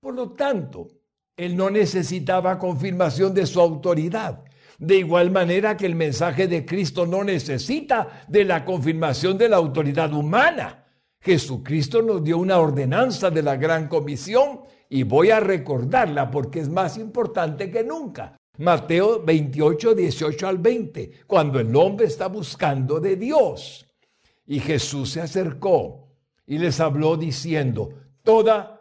Por 0.00 0.14
lo 0.14 0.30
tanto, 0.30 0.88
él 1.36 1.56
no 1.56 1.70
necesitaba 1.70 2.58
confirmación 2.58 3.34
de 3.34 3.46
su 3.46 3.60
autoridad. 3.60 4.44
De 4.78 4.96
igual 4.96 5.30
manera 5.30 5.76
que 5.76 5.84
el 5.84 5.94
mensaje 5.94 6.48
de 6.48 6.64
Cristo 6.64 7.06
no 7.06 7.22
necesita 7.22 8.24
de 8.28 8.44
la 8.44 8.64
confirmación 8.64 9.36
de 9.36 9.48
la 9.48 9.56
autoridad 9.56 10.12
humana. 10.14 10.86
Jesucristo 11.20 12.00
nos 12.00 12.24
dio 12.24 12.38
una 12.38 12.58
ordenanza 12.58 13.30
de 13.30 13.42
la 13.42 13.56
gran 13.56 13.88
comisión 13.88 14.60
y 14.88 15.02
voy 15.02 15.30
a 15.30 15.40
recordarla 15.40 16.30
porque 16.30 16.60
es 16.60 16.70
más 16.70 16.96
importante 16.96 17.70
que 17.70 17.84
nunca. 17.84 18.36
Mateo 18.56 19.22
28, 19.22 19.94
18 19.94 20.48
al 20.48 20.58
20, 20.58 21.10
cuando 21.26 21.60
el 21.60 21.74
hombre 21.76 22.06
está 22.06 22.28
buscando 22.28 23.00
de 23.00 23.16
Dios. 23.16 23.86
Y 24.46 24.60
Jesús 24.60 25.10
se 25.10 25.20
acercó 25.20 26.08
y 26.46 26.58
les 26.58 26.80
habló 26.80 27.16
diciendo, 27.16 27.90
Toda 28.22 28.79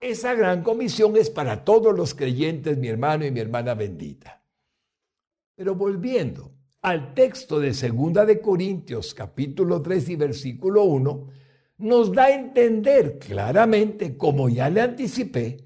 Esa 0.00 0.34
gran 0.34 0.62
comisión 0.62 1.14
es 1.18 1.28
para 1.28 1.62
todos 1.62 1.94
los 1.94 2.14
creyentes, 2.14 2.78
mi 2.78 2.88
hermano 2.88 3.26
y 3.26 3.30
mi 3.30 3.40
hermana 3.40 3.74
bendita. 3.74 4.42
Pero 5.54 5.74
volviendo 5.74 6.52
al 6.80 7.12
texto 7.12 7.60
de 7.60 7.74
Segunda 7.74 8.24
de 8.24 8.40
Corintios, 8.40 9.12
capítulo 9.12 9.82
3 9.82 10.08
y 10.08 10.16
versículo 10.16 10.84
1, 10.84 11.28
nos 11.76 12.12
da 12.12 12.24
a 12.24 12.30
entender 12.30 13.18
claramente, 13.18 14.16
como 14.16 14.48
ya 14.48 14.70
le 14.70 14.80
anticipé, 14.80 15.58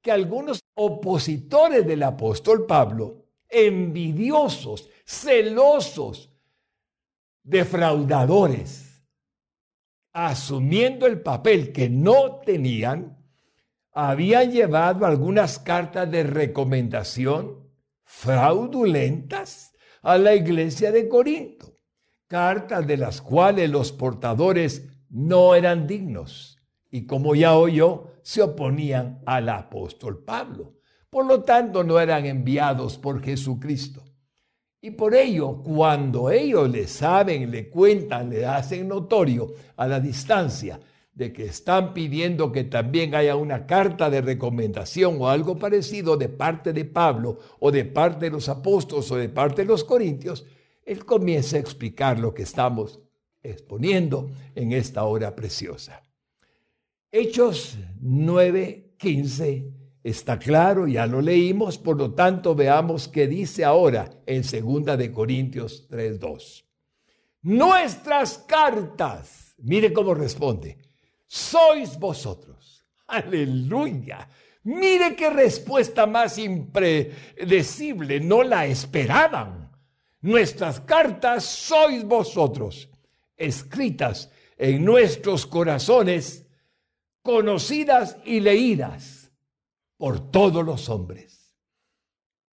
que 0.00 0.10
algunos 0.10 0.60
opositores 0.74 1.86
del 1.86 2.02
apóstol 2.02 2.64
Pablo, 2.64 3.26
envidiosos, 3.46 4.88
celosos, 5.04 6.30
defraudadores, 7.42 9.02
asumiendo 10.14 11.06
el 11.06 11.20
papel 11.20 11.72
que 11.72 11.90
no 11.90 12.40
tenían, 12.40 13.21
habían 13.92 14.50
llevado 14.50 15.06
algunas 15.06 15.58
cartas 15.58 16.10
de 16.10 16.22
recomendación 16.22 17.68
fraudulentas 18.04 19.72
a 20.02 20.18
la 20.18 20.34
iglesia 20.34 20.90
de 20.90 21.08
Corinto, 21.08 21.76
cartas 22.26 22.86
de 22.86 22.96
las 22.96 23.20
cuales 23.20 23.70
los 23.70 23.92
portadores 23.92 24.88
no 25.08 25.54
eran 25.54 25.86
dignos 25.86 26.58
y 26.92 27.06
como 27.06 27.34
ya 27.34 27.56
oyó, 27.56 28.12
se 28.22 28.42
oponían 28.42 29.22
al 29.24 29.48
apóstol 29.48 30.22
Pablo. 30.22 30.74
Por 31.08 31.26
lo 31.26 31.42
tanto, 31.42 31.82
no 31.82 31.98
eran 31.98 32.26
enviados 32.26 32.98
por 32.98 33.22
Jesucristo. 33.22 34.04
Y 34.80 34.90
por 34.90 35.14
ello, 35.14 35.62
cuando 35.62 36.30
ellos 36.30 36.68
le 36.68 36.86
saben, 36.86 37.50
le 37.50 37.70
cuentan, 37.70 38.28
le 38.28 38.44
hacen 38.44 38.88
notorio 38.88 39.54
a 39.76 39.86
la 39.86 40.00
distancia 40.00 40.78
de 41.14 41.32
que 41.32 41.44
están 41.44 41.92
pidiendo 41.92 42.52
que 42.52 42.64
también 42.64 43.14
haya 43.14 43.36
una 43.36 43.66
carta 43.66 44.08
de 44.08 44.22
recomendación 44.22 45.18
o 45.20 45.28
algo 45.28 45.58
parecido 45.58 46.16
de 46.16 46.28
parte 46.28 46.72
de 46.72 46.86
Pablo 46.86 47.38
o 47.60 47.70
de 47.70 47.84
parte 47.84 48.26
de 48.26 48.30
los 48.30 48.48
apóstoles 48.48 49.10
o 49.10 49.16
de 49.16 49.28
parte 49.28 49.62
de 49.62 49.68
los 49.68 49.84
corintios, 49.84 50.46
él 50.84 51.04
comienza 51.04 51.56
a 51.56 51.60
explicar 51.60 52.18
lo 52.18 52.32
que 52.32 52.42
estamos 52.42 53.00
exponiendo 53.42 54.30
en 54.54 54.72
esta 54.72 55.04
hora 55.04 55.36
preciosa. 55.36 56.02
Hechos 57.10 57.76
9:15 58.00 59.70
está 60.02 60.38
claro, 60.38 60.86
ya 60.86 61.06
lo 61.06 61.20
leímos, 61.20 61.76
por 61.76 61.98
lo 61.98 62.14
tanto 62.14 62.54
veamos 62.54 63.06
qué 63.08 63.26
dice 63.28 63.64
ahora 63.64 64.10
en 64.24 64.44
segunda 64.44 64.96
de 64.96 65.12
Corintios 65.12 65.86
3:2. 65.90 66.64
Nuestras 67.42 68.38
cartas, 68.38 69.54
mire 69.58 69.92
cómo 69.92 70.14
responde 70.14 70.91
sois 71.32 71.98
vosotros. 71.98 72.84
Aleluya. 73.06 74.28
Mire 74.64 75.16
qué 75.16 75.30
respuesta 75.30 76.06
más 76.06 76.36
impredecible, 76.36 78.20
no 78.20 78.42
la 78.42 78.66
esperaban. 78.66 79.72
Nuestras 80.20 80.80
cartas 80.80 81.44
sois 81.44 82.04
vosotros, 82.04 82.90
escritas 83.34 84.30
en 84.58 84.84
nuestros 84.84 85.46
corazones, 85.46 86.46
conocidas 87.22 88.18
y 88.26 88.40
leídas 88.40 89.32
por 89.96 90.30
todos 90.30 90.62
los 90.62 90.90
hombres. 90.90 91.56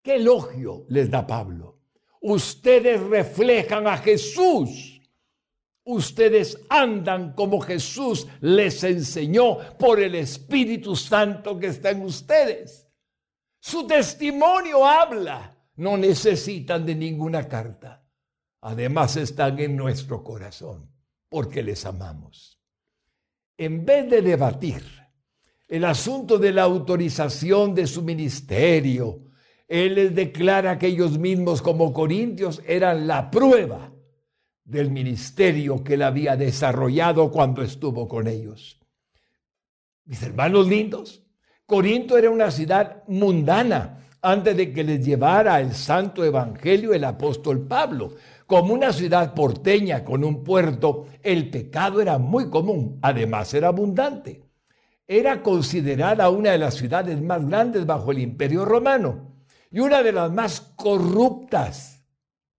Qué 0.02 0.16
elogio 0.16 0.86
les 0.90 1.12
da 1.12 1.28
Pablo. 1.28 1.80
Ustedes 2.22 3.00
reflejan 3.02 3.86
a 3.86 3.98
Jesús 3.98 4.93
Ustedes 5.86 6.62
andan 6.70 7.34
como 7.34 7.60
Jesús 7.60 8.28
les 8.40 8.84
enseñó 8.84 9.58
por 9.78 10.00
el 10.00 10.16
Espíritu 10.16 10.96
Santo 10.96 11.60
que 11.60 11.68
está 11.68 11.92
en 11.92 12.04
ustedes. 12.04 12.88
Su 13.60 13.86
testimonio 13.86 14.86
habla. 14.86 15.50
No 15.76 15.98
necesitan 15.98 16.86
de 16.86 16.96
ninguna 16.96 17.48
carta. 17.48 18.06
Además 18.62 19.18
están 19.18 19.60
en 19.60 19.76
nuestro 19.76 20.24
corazón 20.24 20.90
porque 21.28 21.64
les 21.64 21.86
amamos. 21.86 22.62
En 23.58 23.84
vez 23.86 24.10
de 24.10 24.22
debatir 24.22 24.84
el 25.68 25.84
asunto 25.86 26.38
de 26.38 26.52
la 26.52 26.64
autorización 26.64 27.74
de 27.74 27.88
su 27.88 28.04
ministerio, 28.04 29.24
Él 29.68 29.96
les 29.96 30.16
declara 30.16 30.78
que 30.78 30.88
ellos 30.88 31.18
mismos 31.18 31.62
como 31.62 31.92
corintios 31.92 32.62
eran 32.68 33.08
la 33.08 33.32
prueba 33.32 33.93
del 34.64 34.92
ministerio 34.92 35.84
que 35.84 35.96
él 35.96 36.04
había 36.04 36.36
desarrollado 36.36 37.32
cuando 37.32 37.62
estuvo 37.62 38.08
con 38.08 38.28
ellos. 38.28 38.80
Mis 40.06 40.22
hermanos 40.24 40.68
lindos, 40.68 41.24
Corinto 41.66 42.18
era 42.18 42.30
una 42.30 42.52
ciudad 42.52 43.04
mundana 43.08 44.00
antes 44.22 44.56
de 44.56 44.72
que 44.72 44.84
les 44.84 45.06
llevara 45.06 45.60
el 45.60 45.74
santo 45.74 46.24
evangelio 46.24 46.94
el 46.94 47.04
apóstol 47.04 47.68
Pablo. 47.68 48.16
Como 48.46 48.74
una 48.74 48.94
ciudad 48.94 49.34
porteña 49.34 50.04
con 50.04 50.24
un 50.24 50.44
puerto, 50.44 51.08
el 51.22 51.50
pecado 51.50 52.02
era 52.02 52.18
muy 52.18 52.50
común, 52.50 53.00
además 53.02 53.54
era 53.54 53.70
abundante. 53.70 54.44
Era 55.08 55.42
considerada 55.42 56.30
una 56.30 56.52
de 56.52 56.58
las 56.58 56.76
ciudades 56.76 57.22
más 57.22 57.46
grandes 57.48 57.86
bajo 57.86 58.12
el 58.12 58.20
imperio 58.20 58.64
romano 58.66 59.34
y 59.72 59.80
una 59.80 60.02
de 60.04 60.12
las 60.12 60.32
más 60.32 60.62
corruptas. 60.76 62.06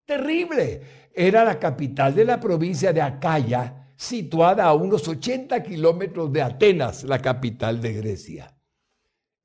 Terrible 0.05 1.04
era 1.15 1.45
la 1.45 1.57
capital 1.57 2.13
de 2.13 2.25
la 2.25 2.39
provincia 2.39 2.91
de 2.91 3.01
Acaya, 3.01 3.91
situada 3.95 4.65
a 4.65 4.73
unos 4.73 5.07
80 5.07 5.63
kilómetros 5.63 6.31
de 6.33 6.41
Atenas, 6.41 7.05
la 7.05 7.19
capital 7.19 7.81
de 7.81 7.93
Grecia. 7.93 8.53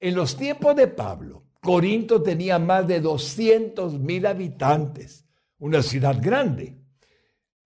En 0.00 0.16
los 0.16 0.36
tiempos 0.36 0.74
de 0.74 0.88
Pablo, 0.88 1.44
Corinto 1.60 2.22
tenía 2.22 2.58
más 2.58 2.88
de 2.88 3.00
200 3.00 4.00
mil 4.00 4.26
habitantes, 4.26 5.26
una 5.58 5.82
ciudad 5.82 6.16
grande. 6.20 6.78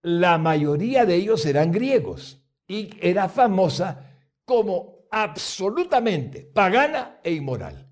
La 0.02 0.36
mayoría 0.36 1.06
de 1.06 1.14
ellos 1.14 1.46
eran 1.46 1.72
griegos 1.72 2.42
y 2.68 2.90
era 3.00 3.28
famosa 3.28 4.10
como 4.44 5.06
absolutamente 5.10 6.42
pagana 6.42 7.20
e 7.22 7.32
inmoral. 7.32 7.88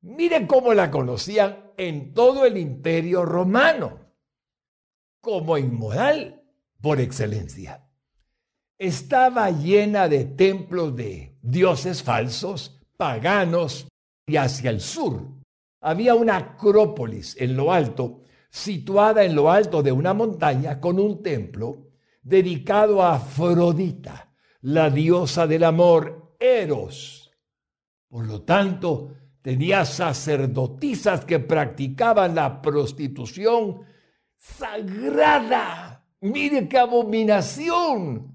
Miren 0.00 0.46
cómo 0.46 0.74
la 0.74 0.90
conocían 0.90 1.72
en 1.76 2.14
todo 2.14 2.44
el 2.46 2.56
imperio 2.56 3.24
romano 3.24 4.05
como 5.26 5.58
inmoral 5.58 6.40
por 6.80 7.00
excelencia. 7.00 7.84
Estaba 8.78 9.50
llena 9.50 10.06
de 10.06 10.24
templos 10.24 10.94
de 10.94 11.36
dioses 11.42 12.00
falsos, 12.00 12.80
paganos, 12.96 13.88
y 14.24 14.36
hacia 14.36 14.70
el 14.70 14.80
sur 14.80 15.34
había 15.80 16.14
una 16.14 16.36
acrópolis 16.36 17.36
en 17.40 17.56
lo 17.56 17.72
alto, 17.72 18.22
situada 18.50 19.24
en 19.24 19.34
lo 19.34 19.50
alto 19.50 19.82
de 19.82 19.90
una 19.90 20.14
montaña 20.14 20.80
con 20.80 21.00
un 21.00 21.20
templo 21.24 21.88
dedicado 22.22 23.02
a 23.02 23.16
Afrodita, 23.16 24.32
la 24.60 24.90
diosa 24.90 25.48
del 25.48 25.64
amor, 25.64 26.36
Eros. 26.38 27.32
Por 28.08 28.26
lo 28.26 28.42
tanto, 28.42 29.12
tenía 29.42 29.84
sacerdotisas 29.84 31.24
que 31.24 31.40
practicaban 31.40 32.36
la 32.36 32.62
prostitución 32.62 33.95
sagrada. 34.36 36.04
Mire 36.20 36.68
qué 36.68 36.78
abominación. 36.78 38.34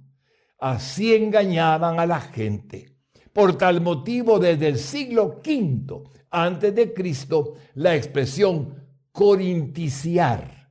Así 0.59 1.15
engañaban 1.15 1.99
a 1.99 2.05
la 2.05 2.21
gente. 2.21 2.97
Por 3.33 3.57
tal 3.57 3.81
motivo, 3.81 4.39
desde 4.39 4.67
el 4.67 4.77
siglo 4.77 5.41
V 5.45 6.03
antes 6.29 6.75
de 6.75 6.93
Cristo, 6.93 7.55
la 7.75 7.95
expresión 7.95 8.75
corinticiar. 9.11 10.69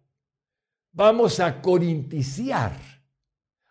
Vamos 0.92 1.40
a 1.40 1.60
corinticiar. 1.60 2.72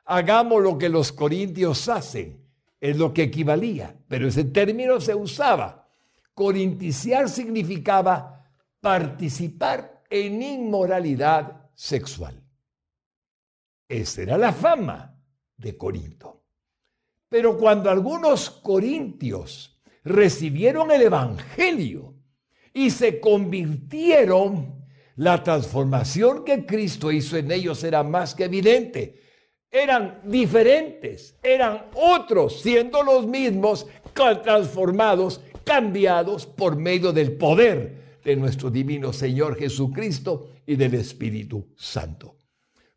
Hagamos 0.06 0.62
lo 0.64 0.78
que 0.78 0.90
los 0.90 1.12
corintios 1.12 1.88
hacen. 1.88 2.46
Es 2.80 2.98
lo 2.98 3.14
que 3.14 3.24
equivalía, 3.24 3.96
pero 4.08 4.28
ese 4.28 4.46
término 4.46 5.02
se 5.02 5.14
usaba. 5.14 5.90
Corinticiar 6.34 7.30
significaba 7.30 8.46
participar 8.80 9.99
en 10.10 10.42
inmoralidad 10.42 11.70
sexual. 11.76 12.42
Esa 13.88 14.22
era 14.22 14.38
la 14.38 14.54
fama 14.54 15.16
de 15.58 15.78
Corinto. 15.78 16.44
Pero 17.28 17.58
cuando 17.58 17.90
algunos 17.90 18.50
corintios 18.50 19.80
recibieron 20.04 20.92
el 20.92 21.04
Evangelio 21.04 22.16
y 22.74 22.90
se 22.90 23.20
convirtieron, 23.20 24.80
La 25.20 25.44
transformación 25.44 26.46
que 26.46 26.66
Cristo 26.66 27.12
hizo 27.12 27.36
en 27.36 27.52
ellos 27.52 27.84
era 27.84 28.04
más 28.04 28.34
que 28.34 28.46
evidente. 28.46 29.20
Eran 29.70 30.22
diferentes, 30.24 31.36
eran 31.44 31.88
otros, 31.94 32.62
siendo 32.62 33.04
los 33.04 33.28
mismos, 33.28 33.86
transformados, 34.14 35.42
cambiados 35.66 36.46
por 36.46 36.78
medio 36.78 37.12
del 37.12 37.34
poder 37.34 37.99
de 38.30 38.36
nuestro 38.36 38.70
divino 38.70 39.12
Señor 39.12 39.58
Jesucristo 39.58 40.52
y 40.68 40.76
del 40.76 40.94
Espíritu 40.94 41.70
Santo. 41.76 42.36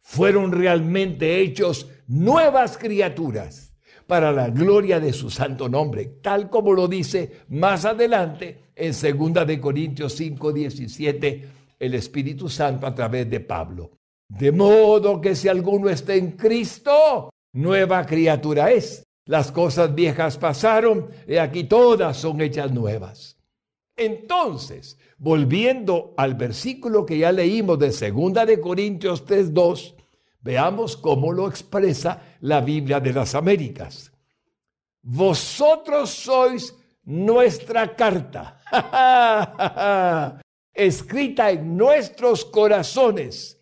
Fueron 0.03 0.53
realmente 0.53 1.40
hechos 1.40 1.88
nuevas 2.07 2.77
criaturas 2.77 3.73
para 4.07 4.31
la 4.31 4.51
gloria 4.51 5.01
de 5.01 5.14
su 5.14 5.31
santo 5.31 5.71
nombre, 5.71 6.18
tal 6.21 6.51
como 6.51 6.75
lo 6.75 6.87
dice 6.87 7.45
más 7.49 7.87
adelante 7.87 8.73
en 8.77 8.92
2 8.92 9.47
de 9.47 9.59
Corintios 9.59 10.12
5, 10.12 10.53
17 10.53 11.49
el 11.79 11.95
Espíritu 11.95 12.51
Santo 12.51 12.87
a 12.87 12.95
través 12.95 13.31
de 13.31 13.40
Pablo. 13.40 13.92
De 14.29 14.53
modo 14.53 15.18
que 15.18 15.35
si 15.35 15.49
alguno 15.49 15.88
está 15.88 16.14
en 16.14 16.33
Cristo, 16.33 17.31
nueva 17.55 18.05
criatura 18.05 18.71
es. 18.71 19.03
Las 19.25 19.51
cosas 19.51 19.95
viejas 19.95 20.37
pasaron 20.37 21.09
y 21.27 21.37
aquí 21.37 21.64
todas 21.64 22.18
son 22.18 22.42
hechas 22.42 22.71
nuevas. 22.71 23.38
Entonces, 23.97 24.99
volviendo 25.23 26.15
al 26.17 26.35
versículo 26.35 27.07
que 27.07 27.19
ya 27.19 27.31
leímos 27.31 27.79
de 27.79 27.91
2 27.91 28.45
de 28.45 28.61
Corintios 28.61 29.25
3:2, 29.25 29.95
veamos 30.41 30.97
cómo 30.97 31.33
lo 31.33 31.49
expresa 31.49 32.37
la 32.41 32.61
Biblia 32.61 32.99
de 32.99 33.13
las 33.13 33.37
Américas. 33.37 34.11
Vosotros 35.01 36.11
sois 36.11 36.77
nuestra 37.05 37.95
carta. 37.95 38.59
escrita 40.75 41.53
en 41.53 41.77
nuestros 41.77 42.45
corazones, 42.45 43.61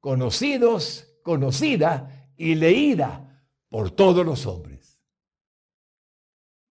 conocidos, 0.00 1.06
conocida 1.22 2.30
y 2.34 2.54
leída 2.54 3.44
por 3.68 3.90
todos 3.90 4.24
los 4.24 4.46
hombres. 4.46 4.98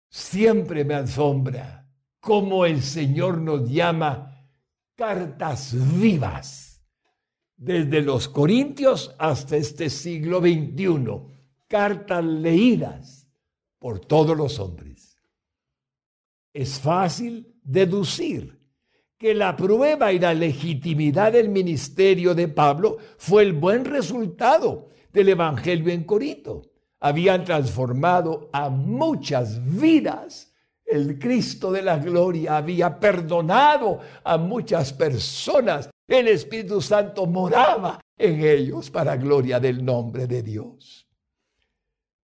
Siempre 0.09 0.85
me 0.85 0.93
asombra 0.93 1.88
cómo 2.19 2.65
el 2.65 2.81
Señor 2.81 3.39
nos 3.39 3.69
llama 3.69 4.45
cartas 4.95 5.73
vivas, 5.99 6.83
desde 7.55 8.01
los 8.01 8.27
Corintios 8.27 9.15
hasta 9.17 9.57
este 9.57 9.89
siglo 9.89 10.39
XXI, 10.39 11.21
cartas 11.67 12.23
leídas 12.23 13.27
por 13.79 13.99
todos 13.99 14.35
los 14.35 14.59
hombres. 14.59 15.17
Es 16.53 16.79
fácil 16.79 17.55
deducir 17.63 18.59
que 19.17 19.33
la 19.33 19.55
prueba 19.55 20.13
y 20.13 20.19
la 20.19 20.33
legitimidad 20.33 21.33
del 21.33 21.49
ministerio 21.49 22.33
de 22.33 22.47
Pablo 22.47 22.97
fue 23.17 23.43
el 23.43 23.53
buen 23.53 23.85
resultado 23.85 24.89
del 25.11 25.29
Evangelio 25.29 25.91
en 25.91 26.05
Corinto. 26.05 26.61
Habían 27.01 27.43
transformado 27.43 28.49
a 28.53 28.69
muchas 28.69 29.61
vidas. 29.79 30.48
El 30.89 31.19
Cristo 31.19 31.71
de 31.71 31.83
la 31.83 31.99
gloria 31.99 32.57
había 32.57 32.99
perdonado 32.99 33.99
a 34.23 34.37
muchas 34.37 34.91
personas. 34.91 35.89
El 36.07 36.27
Espíritu 36.27 36.81
Santo 36.81 37.27
moraba 37.27 37.99
en 38.17 38.43
ellos 38.43 38.89
para 38.89 39.15
gloria 39.15 39.59
del 39.59 39.85
nombre 39.85 40.25
de 40.25 40.41
Dios. 40.41 41.07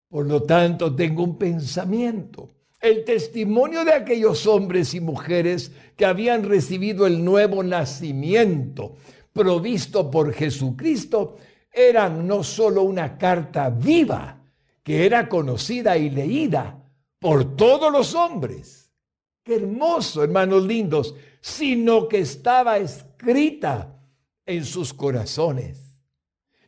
Por 0.09 0.27
lo 0.27 0.42
tanto, 0.42 0.94
tengo 0.94 1.22
un 1.24 1.37
pensamiento 1.37 2.50
el 2.85 3.03
testimonio 3.03 3.83
de 3.83 3.94
aquellos 3.94 4.46
hombres 4.46 4.92
y 4.92 5.00
mujeres 5.00 5.72
que 5.96 6.05
habían 6.05 6.42
recibido 6.42 7.07
el 7.07 7.24
nuevo 7.24 7.62
nacimiento 7.62 8.96
provisto 9.33 10.11
por 10.11 10.35
Jesucristo 10.35 11.38
eran 11.72 12.27
no 12.27 12.44
solo 12.44 12.83
una 12.83 13.16
carta 13.16 13.70
viva, 13.70 14.38
que 14.83 15.07
era 15.07 15.31
conocida 15.31 15.96
y 15.96 16.11
leída 16.11 16.84
por 17.25 17.57
todos 17.57 17.91
los 17.91 18.15
hombres. 18.15 18.93
Qué 19.43 19.55
hermoso, 19.55 20.23
hermanos 20.23 20.63
lindos, 20.65 21.15
sino 21.41 22.07
que 22.07 22.19
estaba 22.19 22.77
escrita 22.77 23.99
en 24.45 24.63
sus 24.67 24.93
corazones 24.93 25.97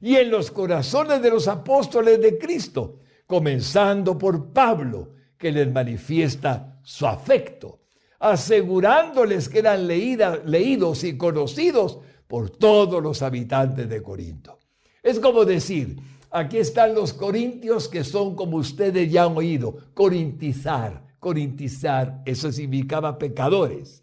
y 0.01 0.17
en 0.17 0.31
los 0.31 0.51
corazones 0.51 1.21
de 1.21 1.29
los 1.29 1.47
apóstoles 1.47 2.23
de 2.23 2.39
Cristo, 2.39 3.01
comenzando 3.27 4.17
por 4.17 4.51
Pablo, 4.55 5.13
que 5.37 5.53
les 5.53 5.71
manifiesta 5.71 6.81
su 6.83 7.07
afecto, 7.07 7.81
asegurándoles 8.19 9.51
que 9.51 9.59
eran 9.59 9.87
leídos 9.87 11.05
y 11.05 11.19
conocidos 11.19 11.99
por 12.27 12.49
todos 12.49 13.03
los 13.03 13.21
habitantes 13.21 13.91
de 13.91 14.03
Corinto. 14.03 14.59
Es 15.03 15.21
como 15.21 15.45
decir, 15.45 15.99
aquí 16.37 16.59
están 16.59 16.95
los 16.95 17.13
corintios 17.13 17.89
que 17.89 18.05
son 18.05 18.37
como 18.37 18.59
ustedes 18.59 19.11
ya 19.11 19.25
han 19.25 19.37
oído, 19.37 19.93
corintizar, 19.95 21.17
corintizar, 21.19 22.23
eso 22.27 22.53
significaba 22.53 23.19
pecadores. 23.19 24.03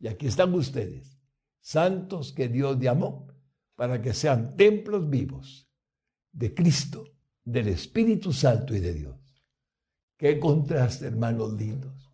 Y 0.00 0.08
aquí 0.08 0.26
están 0.26 0.54
ustedes, 0.54 1.18
santos 1.60 2.32
que 2.32 2.48
Dios 2.48 2.78
llamó 2.80 3.28
para 3.76 4.00
que 4.00 4.14
sean 4.14 4.56
templos 4.56 5.08
vivos 5.08 5.68
de 6.32 6.54
Cristo, 6.54 7.04
del 7.44 7.68
Espíritu 7.68 8.32
Santo 8.32 8.74
y 8.74 8.80
de 8.80 8.94
Dios. 8.94 9.16
Qué 10.16 10.38
contraste, 10.38 11.06
hermanos 11.06 11.52
lindos. 11.52 12.10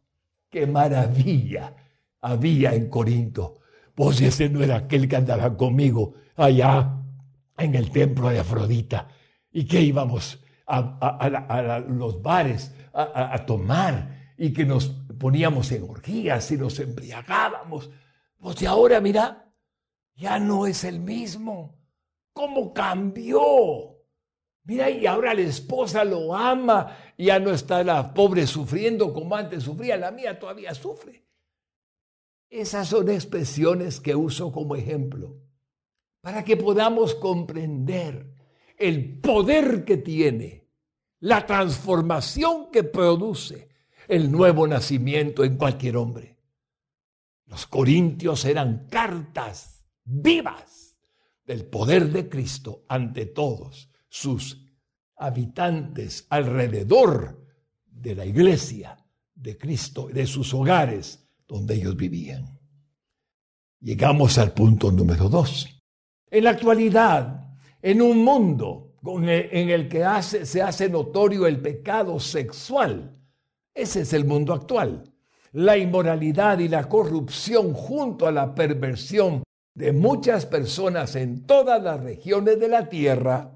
Qué 0.49 0.67
maravilla 0.67 1.77
había 2.21 2.75
en 2.75 2.89
Corinto. 2.89 3.61
Pues 3.95 4.21
ese 4.21 4.49
no 4.49 4.63
era 4.63 4.79
aquel 4.79 5.07
que 5.07 5.17
andaba 5.17 5.57
conmigo 5.57 6.15
allá 6.35 6.97
en 7.57 7.75
el 7.77 7.91
templo 7.91 8.31
de 8.31 8.41
Afrodita 8.41 9.09
y 9.53 9.67
que 9.67 9.81
íbamos 9.81 10.43
a, 10.67 11.85
los 11.89 12.23
bares 12.23 12.75
a, 12.93 13.45
tomar 13.45 14.35
y 14.37 14.53
que 14.53 14.65
nos 14.65 14.89
poníamos 15.19 15.73
en 15.73 15.83
orgías 15.83 16.51
y 16.51 16.57
nos 16.57 16.79
embriagábamos. 16.79 17.91
Pues 18.39 18.57
de 18.57 18.67
ahora, 18.67 19.01
mira, 19.01 19.53
ya 20.15 20.39
no 20.39 20.67
es 20.67 20.85
el 20.85 21.01
mismo. 21.01 21.79
¿Cómo 22.33 22.73
cambió? 22.73 23.97
Mira, 24.65 24.89
y 24.91 25.07
ahora 25.07 25.35
la 25.35 25.41
esposa 25.41 26.05
lo 26.05 26.35
ama, 26.35 26.97
ya 27.19 27.39
no 27.41 27.51
está 27.51 27.83
la 27.83 28.15
pobre 28.15 28.47
sufriendo 28.47 29.13
como 29.13 29.35
antes 29.35 29.65
sufría, 29.65 29.97
la 29.97 30.11
mía 30.13 30.39
todavía 30.39 30.75
sufre. 30.75 31.27
Esas 32.49 32.89
son 32.89 33.09
expresiones 33.09 34.01
que 34.01 34.15
uso 34.15 34.53
como 34.53 34.77
ejemplo 34.77 35.41
para 36.21 36.45
que 36.45 36.57
podamos 36.57 37.15
comprender 37.15 38.30
el 38.81 39.21
poder 39.21 39.85
que 39.85 39.99
tiene, 39.99 40.67
la 41.21 41.45
transformación 41.45 42.71
que 42.73 42.83
produce 42.83 43.69
el 44.09 44.33
nuevo 44.33 44.67
nacimiento 44.67 45.45
en 45.45 45.57
cualquier 45.57 45.99
hombre. 45.99 46.39
Los 47.45 47.67
corintios 47.67 48.45
eran 48.47 48.87
cartas 48.89 49.85
vivas 50.03 50.97
del 51.45 51.67
poder 51.67 52.11
de 52.11 52.29
Cristo 52.29 52.85
ante 52.89 53.27
todos 53.27 53.91
sus 54.09 54.67
habitantes 55.17 56.27
alrededor 56.31 57.45
de 57.85 58.15
la 58.15 58.25
iglesia 58.25 58.97
de 59.35 59.59
Cristo, 59.59 60.09
de 60.09 60.27
sus 60.27 60.55
hogares 60.55 61.29
donde 61.47 61.75
ellos 61.75 61.97
vivían. 61.97 62.59
Llegamos 63.81 64.39
al 64.39 64.53
punto 64.53 64.91
número 64.91 65.29
dos. 65.29 65.69
En 66.31 66.45
la 66.45 66.51
actualidad, 66.51 67.50
en 67.83 68.03
un 68.03 68.25
mundo 68.25 68.95
en 69.03 69.71
el 69.71 69.89
que 69.89 70.05
se 70.23 70.63
hace 70.63 70.89
notorio 70.89 71.47
el 71.47 71.61
pecado 71.61 72.21
sexual, 72.21 73.17
ese 73.75 74.03
es 74.03 74.13
el 74.13 74.25
mundo 74.25 74.53
actual, 74.53 75.11
la 75.53 75.77
inmoralidad 75.77 76.59
y 76.59 76.69
la 76.69 76.89
corrupción 76.89 77.73
junto 77.73 78.27
a 78.27 78.33
la 78.33 78.55
perversión 78.55 79.43
de 79.75 79.93
muchas 79.93 80.47
personas 80.47 81.17
en 81.17 81.47
todas 81.47 81.83
las 81.83 82.01
regiones 82.01 82.61
de 82.61 82.69
la 82.69 82.89
tierra, 82.89 83.53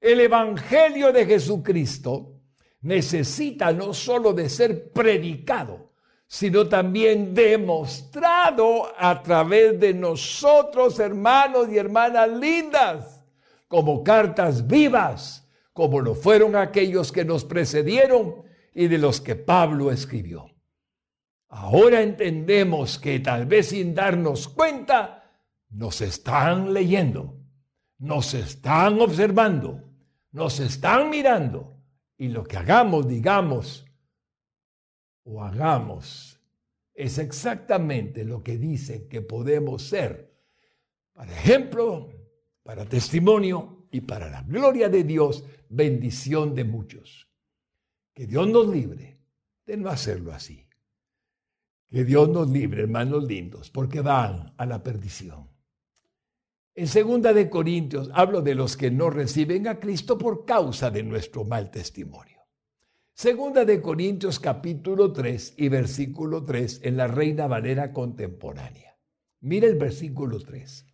el 0.00 0.20
Evangelio 0.20 1.12
de 1.12 1.26
Jesucristo 1.26 2.40
necesita 2.82 3.72
no 3.72 3.92
solo 3.92 4.32
de 4.32 4.48
ser 4.48 4.92
predicado, 4.92 5.92
sino 6.26 6.68
también 6.68 7.34
demostrado 7.34 8.92
a 8.96 9.22
través 9.22 9.78
de 9.80 9.94
nosotros, 9.94 10.98
hermanos 11.00 11.68
y 11.70 11.78
hermanas 11.78 12.28
lindas, 12.28 13.17
como 13.68 14.02
cartas 14.02 14.66
vivas, 14.66 15.48
como 15.72 16.00
lo 16.00 16.14
fueron 16.14 16.56
aquellos 16.56 17.12
que 17.12 17.24
nos 17.24 17.44
precedieron 17.44 18.42
y 18.74 18.88
de 18.88 18.98
los 18.98 19.20
que 19.20 19.36
Pablo 19.36 19.92
escribió. 19.92 20.50
Ahora 21.48 22.02
entendemos 22.02 22.98
que 22.98 23.20
tal 23.20 23.46
vez 23.46 23.68
sin 23.68 23.94
darnos 23.94 24.48
cuenta, 24.48 25.14
nos 25.70 26.00
están 26.00 26.72
leyendo, 26.72 27.38
nos 27.98 28.34
están 28.34 29.00
observando 29.00 29.88
nos 30.32 30.60
están 30.60 31.10
mirando 31.10 31.76
y 32.16 32.28
lo 32.28 32.44
que 32.44 32.56
hagamos, 32.56 33.08
digamos 33.08 33.86
o 35.24 35.42
hagamos 35.42 36.40
es 36.94 37.18
exactamente 37.18 38.24
lo 38.24 38.42
que 38.42 38.56
dicen 38.56 39.08
que 39.08 39.20
podemos 39.20 39.82
ser 39.82 40.32
para 41.12 41.32
ejemplo, 41.32 42.12
para 42.68 42.84
testimonio 42.84 43.86
y 43.90 44.02
para 44.02 44.28
la 44.28 44.42
gloria 44.42 44.90
de 44.90 45.02
Dios, 45.02 45.42
bendición 45.70 46.54
de 46.54 46.64
muchos. 46.64 47.26
Que 48.12 48.26
Dios 48.26 48.46
nos 48.46 48.68
libre 48.68 49.22
de 49.64 49.78
no 49.78 49.88
hacerlo 49.88 50.34
así. 50.34 50.68
Que 51.88 52.04
Dios 52.04 52.28
nos 52.28 52.50
libre, 52.50 52.82
hermanos 52.82 53.24
lindos, 53.24 53.70
porque 53.70 54.02
van 54.02 54.52
a 54.58 54.66
la 54.66 54.82
perdición. 54.82 55.48
En 56.74 56.88
segunda 56.88 57.32
de 57.32 57.48
Corintios 57.48 58.10
hablo 58.12 58.42
de 58.42 58.54
los 58.54 58.76
que 58.76 58.90
no 58.90 59.08
reciben 59.08 59.66
a 59.66 59.80
Cristo 59.80 60.18
por 60.18 60.44
causa 60.44 60.90
de 60.90 61.02
nuestro 61.02 61.46
mal 61.46 61.70
testimonio. 61.70 62.40
Segunda 63.14 63.64
de 63.64 63.80
Corintios 63.80 64.38
capítulo 64.38 65.10
3 65.10 65.54
y 65.56 65.70
versículo 65.70 66.44
3 66.44 66.80
en 66.82 66.98
la 66.98 67.06
Reina 67.06 67.46
Valera 67.46 67.94
contemporánea. 67.94 68.94
Mira 69.40 69.66
el 69.66 69.76
versículo 69.76 70.38
3. 70.38 70.84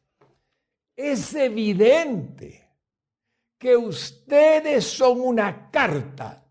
Es 0.96 1.34
evidente 1.34 2.64
que 3.58 3.76
ustedes 3.76 4.84
son 4.84 5.20
una 5.20 5.70
carta 5.70 6.46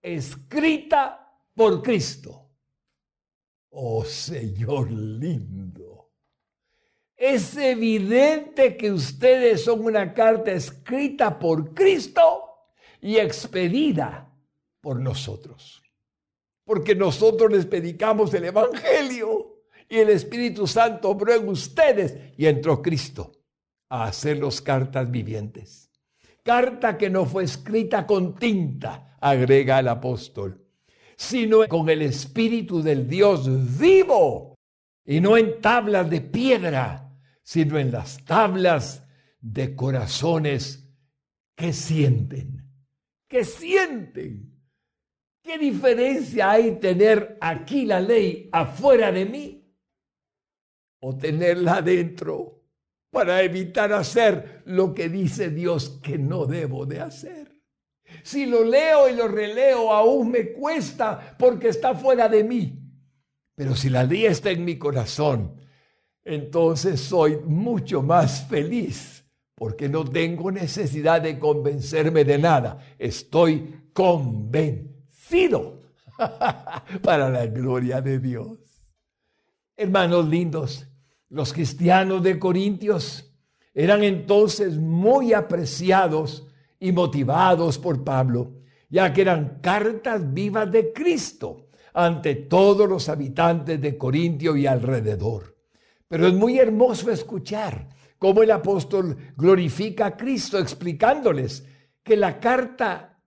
escrita 0.00 1.40
por 1.54 1.82
Cristo. 1.82 2.52
Oh 3.70 4.04
Señor 4.04 4.90
lindo. 4.90 6.12
Es 7.14 7.56
evidente 7.56 8.76
que 8.76 8.92
ustedes 8.92 9.64
son 9.64 9.84
una 9.84 10.14
carta 10.14 10.52
escrita 10.52 11.38
por 11.38 11.74
Cristo 11.74 12.44
y 13.00 13.16
expedida 13.16 14.32
por 14.80 15.00
nosotros. 15.00 15.82
Porque 16.64 16.94
nosotros 16.94 17.52
les 17.52 17.66
predicamos 17.66 18.32
el 18.32 18.44
Evangelio 18.44 19.64
y 19.88 19.98
el 19.98 20.10
Espíritu 20.10 20.66
Santo 20.66 21.10
obró 21.10 21.34
en 21.34 21.48
ustedes 21.48 22.32
y 22.38 22.46
entró 22.46 22.80
Cristo 22.80 23.35
a 23.88 24.04
hacerlos 24.04 24.60
cartas 24.60 25.10
vivientes. 25.10 25.90
Carta 26.42 26.96
que 26.96 27.10
no 27.10 27.26
fue 27.26 27.44
escrita 27.44 28.06
con 28.06 28.34
tinta, 28.36 29.16
agrega 29.20 29.80
el 29.80 29.88
apóstol, 29.88 30.64
sino 31.16 31.66
con 31.68 31.88
el 31.88 32.02
Espíritu 32.02 32.82
del 32.82 33.08
Dios 33.08 33.78
vivo 33.78 34.54
y 35.04 35.20
no 35.20 35.36
en 35.36 35.60
tablas 35.60 36.08
de 36.08 36.20
piedra, 36.20 37.10
sino 37.42 37.78
en 37.78 37.90
las 37.92 38.24
tablas 38.24 39.04
de 39.40 39.74
corazones 39.74 40.88
que 41.54 41.72
sienten, 41.72 42.70
que 43.28 43.44
sienten. 43.44 44.52
¿Qué 45.42 45.58
diferencia 45.58 46.50
hay 46.50 46.72
tener 46.80 47.38
aquí 47.40 47.86
la 47.86 48.00
ley 48.00 48.48
afuera 48.50 49.12
de 49.12 49.26
mí 49.26 49.72
o 51.00 51.16
tenerla 51.16 51.76
adentro 51.76 52.55
para 53.10 53.42
evitar 53.42 53.92
hacer 53.92 54.62
lo 54.66 54.94
que 54.94 55.08
dice 55.08 55.50
Dios 55.50 56.00
que 56.02 56.18
no 56.18 56.46
debo 56.46 56.86
de 56.86 57.00
hacer? 57.00 57.56
Si 58.22 58.46
lo 58.46 58.64
leo 58.64 59.08
y 59.08 59.14
lo 59.14 59.28
releo 59.28 59.92
aún 59.92 60.30
me 60.30 60.52
cuesta 60.52 61.36
porque 61.38 61.68
está 61.68 61.94
fuera 61.94 62.28
de 62.28 62.44
mí. 62.44 62.78
Pero 63.54 63.74
si 63.74 63.88
la 63.88 64.04
ley 64.04 64.26
está 64.26 64.50
en 64.50 64.64
mi 64.64 64.76
corazón, 64.76 65.60
entonces 66.24 67.00
soy 67.00 67.36
mucho 67.36 68.02
más 68.02 68.46
feliz 68.46 69.24
porque 69.54 69.88
no 69.88 70.04
tengo 70.04 70.52
necesidad 70.52 71.22
de 71.22 71.38
convencerme 71.38 72.24
de 72.24 72.38
nada. 72.38 72.78
Estoy 72.98 73.88
convencido 73.92 75.80
para 77.02 77.30
la 77.30 77.46
gloria 77.46 78.02
de 78.02 78.18
Dios. 78.18 78.58
Hermanos 79.76 80.28
lindos, 80.28 80.86
los 81.28 81.52
cristianos 81.52 82.22
de 82.22 82.38
Corintios 82.38 83.32
eran 83.74 84.02
entonces 84.04 84.78
muy 84.78 85.32
apreciados 85.32 86.46
y 86.78 86.92
motivados 86.92 87.78
por 87.78 88.04
Pablo, 88.04 88.54
ya 88.88 89.12
que 89.12 89.22
eran 89.22 89.58
cartas 89.60 90.32
vivas 90.32 90.70
de 90.70 90.92
Cristo 90.92 91.68
ante 91.92 92.34
todos 92.34 92.88
los 92.88 93.08
habitantes 93.08 93.80
de 93.80 93.96
Corintio 93.96 94.56
y 94.56 94.66
alrededor. 94.66 95.56
Pero 96.08 96.26
es 96.26 96.34
muy 96.34 96.58
hermoso 96.58 97.10
escuchar 97.10 97.88
cómo 98.18 98.42
el 98.42 98.50
apóstol 98.50 99.16
glorifica 99.36 100.06
a 100.06 100.16
Cristo 100.16 100.58
explicándoles 100.58 101.66
que 102.02 102.16
la 102.16 102.38
carta 102.38 103.20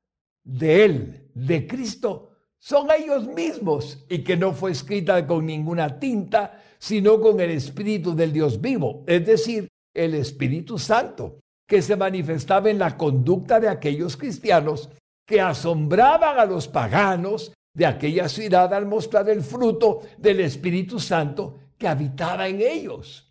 de 0.43 0.85
él 0.85 1.29
de 1.33 1.67
Cristo 1.67 2.31
son 2.57 2.87
ellos 2.91 3.27
mismos 3.27 4.05
y 4.09 4.19
que 4.23 4.37
no 4.37 4.53
fue 4.53 4.71
escrita 4.71 5.25
con 5.25 5.45
ninguna 5.45 5.99
tinta, 5.99 6.61
sino 6.79 7.19
con 7.19 7.39
el 7.39 7.51
Espíritu 7.51 8.15
del 8.15 8.31
Dios 8.31 8.59
vivo, 8.61 9.03
es 9.05 9.25
decir, 9.25 9.67
el 9.93 10.13
Espíritu 10.13 10.79
Santo, 10.79 11.39
que 11.67 11.81
se 11.81 11.95
manifestaba 11.95 12.69
en 12.69 12.79
la 12.79 12.97
conducta 12.97 13.59
de 13.59 13.67
aquellos 13.67 14.15
cristianos 14.17 14.89
que 15.25 15.41
asombraban 15.41 16.39
a 16.39 16.45
los 16.45 16.67
paganos 16.67 17.53
de 17.73 17.85
aquella 17.85 18.27
ciudad 18.27 18.73
al 18.73 18.87
mostrar 18.87 19.29
el 19.29 19.41
fruto 19.41 20.01
del 20.17 20.39
Espíritu 20.39 20.99
Santo 20.99 21.59
que 21.77 21.87
habitaba 21.87 22.47
en 22.47 22.61
ellos. 22.61 23.25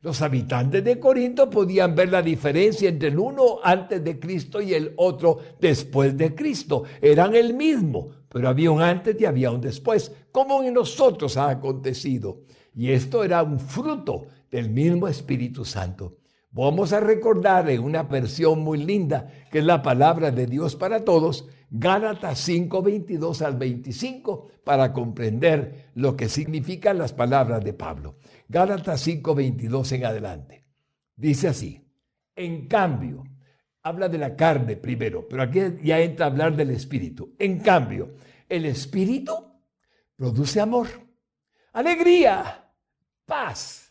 Los 0.00 0.20
habitantes 0.20 0.82
de 0.82 0.98
Corinto 0.98 1.48
podían 1.48 1.94
ver 1.94 2.10
la 2.10 2.22
diferencia 2.22 2.88
entre 2.88 3.08
el 3.08 3.18
uno 3.18 3.60
antes 3.62 4.02
de 4.02 4.18
Cristo 4.18 4.60
y 4.60 4.74
el 4.74 4.94
otro 4.96 5.38
después 5.60 6.16
de 6.16 6.34
Cristo. 6.34 6.82
Eran 7.00 7.36
el 7.36 7.54
mismo, 7.54 8.10
pero 8.28 8.48
había 8.48 8.72
un 8.72 8.82
antes 8.82 9.20
y 9.20 9.24
había 9.24 9.52
un 9.52 9.60
después, 9.60 10.10
como 10.32 10.60
en 10.64 10.74
nosotros 10.74 11.36
ha 11.36 11.50
acontecido. 11.50 12.40
Y 12.74 12.90
esto 12.90 13.24
era 13.24 13.42
un 13.42 13.58
fruto 13.58 14.26
del 14.50 14.70
mismo 14.70 15.08
Espíritu 15.08 15.64
Santo. 15.64 16.16
Vamos 16.50 16.92
a 16.92 17.00
recordar 17.00 17.70
en 17.70 17.82
una 17.82 18.02
versión 18.02 18.60
muy 18.60 18.82
linda, 18.82 19.26
que 19.50 19.60
es 19.60 19.64
la 19.64 19.82
palabra 19.82 20.30
de 20.30 20.46
Dios 20.46 20.76
para 20.76 21.02
todos, 21.02 21.48
Gálatas 21.70 22.38
5, 22.40 22.82
22 22.82 23.40
al 23.40 23.56
25, 23.56 24.50
para 24.62 24.92
comprender 24.92 25.90
lo 25.94 26.14
que 26.14 26.28
significan 26.28 26.98
las 26.98 27.14
palabras 27.14 27.64
de 27.64 27.72
Pablo. 27.72 28.16
Gálatas 28.48 29.00
5, 29.00 29.34
22 29.34 29.92
en 29.92 30.04
adelante. 30.04 30.66
Dice 31.16 31.48
así, 31.48 31.82
en 32.36 32.68
cambio, 32.68 33.24
habla 33.82 34.10
de 34.10 34.18
la 34.18 34.36
carne 34.36 34.76
primero, 34.76 35.26
pero 35.26 35.42
aquí 35.42 35.60
ya 35.82 36.00
entra 36.00 36.26
a 36.26 36.28
hablar 36.28 36.54
del 36.54 36.70
espíritu. 36.70 37.34
En 37.38 37.60
cambio, 37.60 38.16
el 38.46 38.66
espíritu 38.66 39.32
produce 40.16 40.60
amor, 40.60 40.88
alegría, 41.72 42.61
paz, 43.32 43.90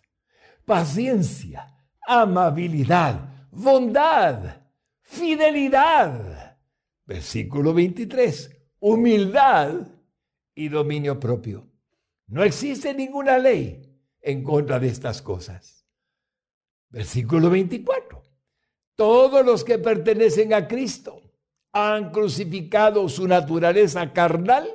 paciencia, 0.66 1.76
amabilidad, 2.06 3.48
bondad, 3.50 4.62
fidelidad. 5.02 6.60
Versículo 7.08 7.74
23, 7.74 8.52
humildad 8.82 9.88
y 10.54 10.70
dominio 10.70 11.20
propio. 11.20 11.68
No 12.28 12.44
existe 12.44 12.94
ninguna 12.94 13.40
ley 13.40 14.00
en 14.22 14.44
contra 14.44 14.80
de 14.80 14.90
estas 14.90 15.24
cosas. 15.24 15.88
Versículo 16.90 17.50
24. 17.50 18.22
Todos 18.96 19.44
los 19.44 19.64
que 19.64 19.80
pertenecen 19.80 20.54
a 20.54 20.68
Cristo 20.68 21.20
han 21.72 22.12
crucificado 22.12 23.10
su 23.10 23.28
naturaleza 23.28 24.14
carnal 24.14 24.70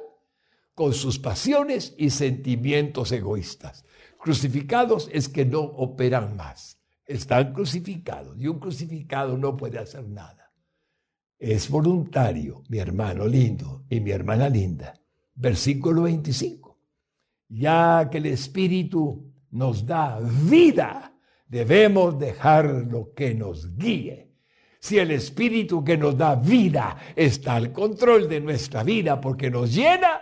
con 0.75 0.93
sus 0.93 1.21
pasiones 1.21 1.95
y 1.97 2.11
sentimientos 2.11 3.13
egoístas. 3.13 3.85
Crucificados 4.27 5.09
es 5.13 5.29
que 5.29 5.45
no 5.45 5.61
operan 5.61 6.35
más. 6.35 6.81
Están 7.05 7.53
crucificados 7.53 8.37
y 8.37 8.49
un 8.49 8.59
crucificado 8.59 9.39
no 9.39 9.57
puede 9.57 9.79
hacer 9.79 10.03
nada. 10.09 10.53
Es 11.39 11.71
voluntario, 11.71 12.65
mi 12.69 12.79
hermano 12.79 13.25
lindo 13.29 13.85
y 13.89 14.01
mi 14.01 14.11
hermana 14.11 14.49
linda. 14.49 15.01
Versículo 15.37 16.03
25. 16.03 16.77
Ya 17.51 18.09
que 18.11 18.19
el 18.19 18.27
Espíritu 18.27 19.33
nos 19.53 19.87
da 19.87 20.19
vida, 20.19 21.17
debemos 21.47 22.19
dejar 22.19 22.67
lo 22.67 23.15
que 23.15 23.33
nos 23.33 23.77
guíe. 23.77 24.35
Si 24.81 24.99
el 24.99 25.13
Espíritu 25.13 25.85
que 25.85 25.97
nos 25.97 26.19
da 26.19 26.35
vida 26.35 26.97
está 27.15 27.55
al 27.55 27.71
control 27.71 28.29
de 28.29 28.41
nuestra 28.41 28.83
vida 28.83 29.21
porque 29.21 29.53
nos 29.53 29.73
llena, 29.73 30.21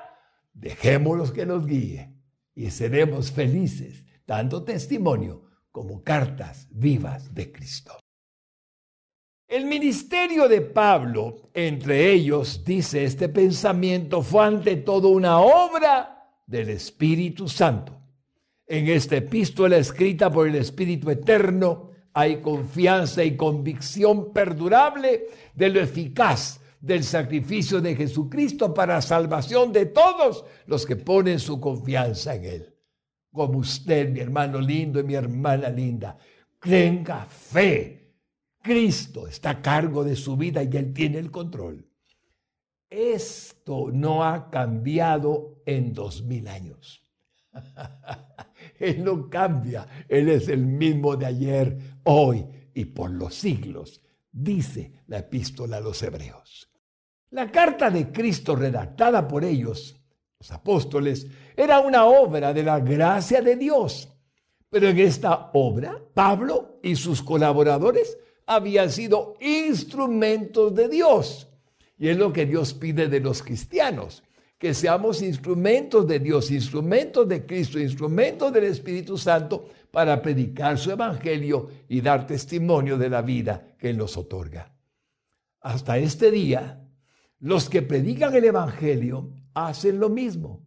dejémoslo 0.52 1.32
que 1.32 1.46
nos 1.46 1.64
guíe 1.64 2.13
y 2.54 2.70
seremos 2.70 3.30
felices 3.32 4.04
dando 4.26 4.62
testimonio 4.64 5.44
como 5.70 6.02
cartas 6.02 6.68
vivas 6.70 7.34
de 7.34 7.50
Cristo. 7.52 7.98
El 9.46 9.66
ministerio 9.66 10.48
de 10.48 10.60
Pablo, 10.60 11.50
entre 11.52 12.12
ellos, 12.12 12.64
dice 12.64 13.04
este 13.04 13.28
pensamiento, 13.28 14.22
fue 14.22 14.44
ante 14.44 14.76
todo 14.76 15.08
una 15.08 15.38
obra 15.38 16.40
del 16.46 16.70
Espíritu 16.70 17.48
Santo 17.48 18.04
en 18.66 18.88
esta 18.88 19.16
epístola 19.16 19.76
escrita 19.76 20.30
por 20.30 20.48
el 20.48 20.54
Espíritu 20.54 21.10
Eterno 21.10 21.90
hay 22.14 22.40
confianza 22.40 23.24
y 23.24 23.36
convicción 23.36 24.32
perdurable 24.32 25.26
de 25.54 25.68
lo 25.68 25.80
eficaz 25.80 26.60
del 26.84 27.02
sacrificio 27.02 27.80
de 27.80 27.96
Jesucristo 27.96 28.74
para 28.74 29.00
salvación 29.00 29.72
de 29.72 29.86
todos 29.86 30.44
los 30.66 30.84
que 30.84 30.96
ponen 30.96 31.38
su 31.38 31.58
confianza 31.58 32.34
en 32.34 32.44
Él. 32.44 32.74
Como 33.32 33.60
usted, 33.60 34.10
mi 34.10 34.20
hermano 34.20 34.60
lindo 34.60 35.00
y 35.00 35.02
mi 35.02 35.14
hermana 35.14 35.70
linda, 35.70 36.18
tenga 36.60 37.24
fe. 37.24 38.12
Cristo 38.60 39.26
está 39.26 39.50
a 39.50 39.62
cargo 39.62 40.04
de 40.04 40.14
su 40.14 40.36
vida 40.36 40.62
y 40.62 40.76
Él 40.76 40.92
tiene 40.92 41.18
el 41.18 41.30
control. 41.30 41.88
Esto 42.90 43.90
no 43.90 44.22
ha 44.22 44.50
cambiado 44.50 45.62
en 45.64 45.94
dos 45.94 46.22
mil 46.22 46.46
años. 46.48 47.02
Él 48.78 49.02
no 49.02 49.30
cambia, 49.30 49.86
Él 50.06 50.28
es 50.28 50.48
el 50.48 50.66
mismo 50.66 51.16
de 51.16 51.26
ayer, 51.26 51.78
hoy 52.04 52.44
y 52.74 52.84
por 52.84 53.10
los 53.10 53.34
siglos, 53.34 54.02
dice 54.30 54.92
la 55.06 55.20
epístola 55.20 55.78
a 55.78 55.80
los 55.80 56.02
hebreos. 56.02 56.73
La 57.34 57.50
carta 57.50 57.90
de 57.90 58.12
Cristo 58.12 58.54
redactada 58.54 59.26
por 59.26 59.44
ellos, 59.44 60.00
los 60.38 60.52
apóstoles, 60.52 61.26
era 61.56 61.80
una 61.80 62.04
obra 62.04 62.52
de 62.52 62.62
la 62.62 62.78
gracia 62.78 63.42
de 63.42 63.56
Dios. 63.56 64.08
Pero 64.70 64.88
en 64.88 65.00
esta 65.00 65.50
obra, 65.52 66.00
Pablo 66.14 66.78
y 66.80 66.94
sus 66.94 67.20
colaboradores 67.22 68.16
habían 68.46 68.88
sido 68.88 69.34
instrumentos 69.40 70.76
de 70.76 70.88
Dios. 70.88 71.48
Y 71.98 72.06
es 72.06 72.16
lo 72.16 72.32
que 72.32 72.46
Dios 72.46 72.72
pide 72.72 73.08
de 73.08 73.18
los 73.18 73.42
cristianos 73.42 74.22
que 74.56 74.72
seamos 74.72 75.20
instrumentos 75.20 76.06
de 76.06 76.20
Dios, 76.20 76.52
instrumentos 76.52 77.28
de 77.28 77.44
Cristo, 77.44 77.80
instrumentos 77.80 78.52
del 78.52 78.64
Espíritu 78.64 79.18
Santo 79.18 79.70
para 79.90 80.22
predicar 80.22 80.78
su 80.78 80.92
evangelio 80.92 81.68
y 81.88 82.00
dar 82.00 82.28
testimonio 82.28 82.96
de 82.96 83.10
la 83.10 83.22
vida 83.22 83.74
que 83.76 83.90
Él 83.90 83.98
nos 83.98 84.16
otorga. 84.16 84.72
Hasta 85.60 85.98
este 85.98 86.30
día, 86.30 86.83
los 87.44 87.68
que 87.68 87.82
predican 87.82 88.34
el 88.34 88.46
evangelio 88.46 89.28
hacen 89.52 90.00
lo 90.00 90.08
mismo 90.08 90.62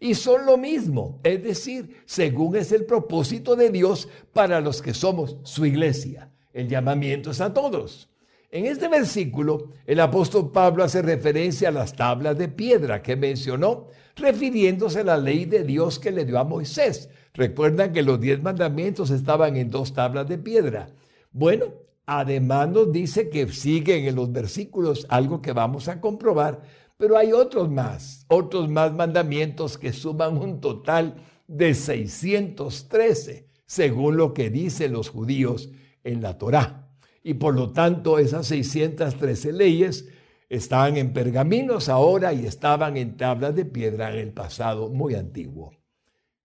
y 0.00 0.14
son 0.14 0.46
lo 0.46 0.56
mismo, 0.56 1.20
es 1.22 1.42
decir, 1.42 2.02
según 2.06 2.56
es 2.56 2.72
el 2.72 2.86
propósito 2.86 3.54
de 3.54 3.68
Dios 3.68 4.08
para 4.32 4.62
los 4.62 4.80
que 4.80 4.94
somos 4.94 5.36
su 5.42 5.66
iglesia. 5.66 6.30
El 6.54 6.68
llamamiento 6.68 7.32
es 7.32 7.40
a 7.42 7.52
todos. 7.52 8.08
En 8.50 8.64
este 8.64 8.88
versículo, 8.88 9.72
el 9.84 10.00
apóstol 10.00 10.50
Pablo 10.50 10.84
hace 10.84 11.02
referencia 11.02 11.68
a 11.68 11.72
las 11.72 11.94
tablas 11.94 12.38
de 12.38 12.48
piedra 12.48 13.02
que 13.02 13.14
mencionó, 13.14 13.88
refiriéndose 14.16 15.00
a 15.00 15.04
la 15.04 15.18
ley 15.18 15.44
de 15.44 15.64
Dios 15.64 15.98
que 15.98 16.12
le 16.12 16.24
dio 16.24 16.38
a 16.38 16.44
Moisés. 16.44 17.10
Recuerdan 17.34 17.92
que 17.92 18.02
los 18.02 18.18
diez 18.18 18.42
mandamientos 18.42 19.10
estaban 19.10 19.58
en 19.58 19.68
dos 19.68 19.92
tablas 19.92 20.26
de 20.30 20.38
piedra. 20.38 20.88
Bueno, 21.30 21.66
además 22.06 22.68
nos 22.68 22.92
dice 22.92 23.28
que 23.28 23.48
siguen 23.48 24.06
en 24.06 24.16
los 24.16 24.30
versículos 24.30 25.06
algo 25.08 25.42
que 25.42 25.52
vamos 25.52 25.88
a 25.88 26.00
comprobar, 26.00 26.62
pero 26.96 27.16
hay 27.16 27.32
otros 27.32 27.70
más, 27.70 28.24
otros 28.28 28.68
más 28.68 28.92
mandamientos 28.92 29.78
que 29.78 29.92
suman 29.92 30.38
un 30.38 30.60
total 30.60 31.16
de 31.46 31.74
613, 31.74 33.48
según 33.66 34.16
lo 34.16 34.34
que 34.34 34.50
dicen 34.50 34.92
los 34.92 35.08
judíos 35.08 35.70
en 36.04 36.22
la 36.22 36.38
Torá 36.38 36.82
y 37.22 37.34
por 37.34 37.54
lo 37.54 37.72
tanto 37.72 38.18
esas 38.18 38.46
613 38.46 39.52
leyes 39.52 40.08
estaban 40.48 40.96
en 40.96 41.12
pergaminos 41.12 41.88
ahora 41.88 42.32
y 42.32 42.46
estaban 42.46 42.96
en 42.96 43.16
tablas 43.16 43.54
de 43.54 43.64
piedra 43.64 44.12
en 44.12 44.18
el 44.18 44.32
pasado 44.32 44.88
muy 44.90 45.14
antiguo. 45.14 45.72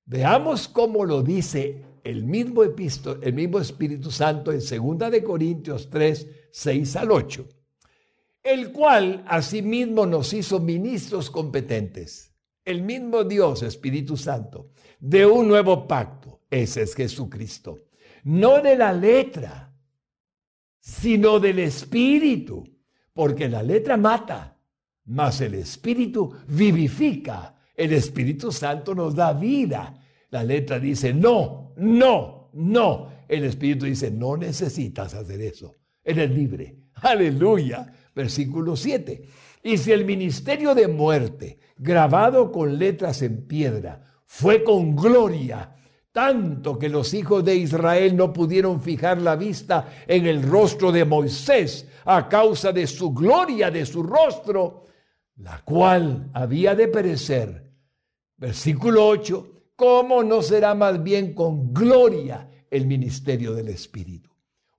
Veamos 0.06 0.68
cómo 0.68 1.04
lo 1.04 1.24
dice 1.24 1.84
el 2.08 2.24
mismo, 2.24 2.64
el 2.64 3.34
mismo 3.34 3.60
Espíritu 3.60 4.12
Santo 4.12 4.54
en 4.54 4.60
2 4.60 5.12
de 5.12 5.22
Corintios 5.22 5.90
3, 5.90 6.28
6 6.52 6.96
al 6.96 7.12
8, 7.12 7.50
el 8.44 8.72
cual 8.72 9.26
asimismo 9.28 10.06
nos 10.06 10.32
hizo 10.32 10.62
ministros 10.62 11.30
competentes. 11.30 12.34
El 12.64 12.82
mismo 12.82 13.26
Dios, 13.26 13.62
Espíritu 13.62 14.16
Santo, 14.16 14.72
de 15.00 15.26
un 15.26 15.50
nuevo 15.50 15.86
pacto, 15.86 16.44
ese 16.50 16.84
es 16.84 16.96
Jesucristo, 16.96 17.80
no 18.24 18.62
de 18.62 18.78
la 18.78 18.94
letra, 18.94 19.76
sino 20.80 21.42
del 21.42 21.60
Espíritu, 21.60 22.64
porque 23.12 23.50
la 23.50 23.62
letra 23.64 23.98
mata, 23.98 24.58
mas 25.04 25.42
el 25.42 25.56
Espíritu 25.56 26.34
vivifica. 26.48 27.54
El 27.76 27.94
Espíritu 27.94 28.52
Santo 28.52 28.96
nos 28.96 29.14
da 29.14 29.34
vida. 29.34 29.94
La 30.38 30.44
letra 30.44 30.78
dice, 30.80 31.16
no, 31.16 31.74
no, 31.78 32.52
no. 32.54 33.10
El 33.28 33.46
Espíritu 33.46 33.88
dice, 33.88 34.12
no 34.12 34.38
necesitas 34.38 35.16
hacer 35.16 35.42
eso. 35.42 35.74
Eres 36.04 36.30
libre. 36.30 36.78
Aleluya. 36.94 37.92
Versículo 38.14 38.76
7. 38.76 39.24
Y 39.64 39.80
si 39.80 39.92
el 39.92 40.06
ministerio 40.06 40.76
de 40.76 40.88
muerte, 40.88 41.58
grabado 41.76 42.52
con 42.52 42.78
letras 42.78 43.24
en 43.24 43.48
piedra, 43.48 44.04
fue 44.28 44.64
con 44.64 44.96
gloria 44.96 45.74
tanto 46.12 46.78
que 46.78 46.88
los 46.88 47.16
hijos 47.16 47.44
de 47.44 47.56
Israel 47.56 48.16
no 48.16 48.32
pudieron 48.32 48.80
fijar 48.80 49.20
la 49.20 49.36
vista 49.36 49.90
en 50.06 50.28
el 50.28 50.44
rostro 50.44 50.92
de 50.92 51.04
Moisés 51.04 51.88
a 52.06 52.30
causa 52.30 52.72
de 52.72 52.86
su 52.86 53.12
gloria, 53.12 53.72
de 53.72 53.88
su 53.88 54.04
rostro, 54.04 54.86
la 55.38 55.64
cual 55.64 56.30
había 56.36 56.76
de 56.76 56.90
perecer. 56.90 57.72
Versículo 58.38 59.08
8, 59.08 59.57
¿cómo 59.78 60.24
no 60.24 60.42
será 60.42 60.76
más 60.76 61.02
bien 61.02 61.34
con 61.34 61.74
gloria 61.74 62.50
el 62.70 62.86
ministerio 62.86 63.54
del 63.54 63.70
Espíritu? 63.70 64.30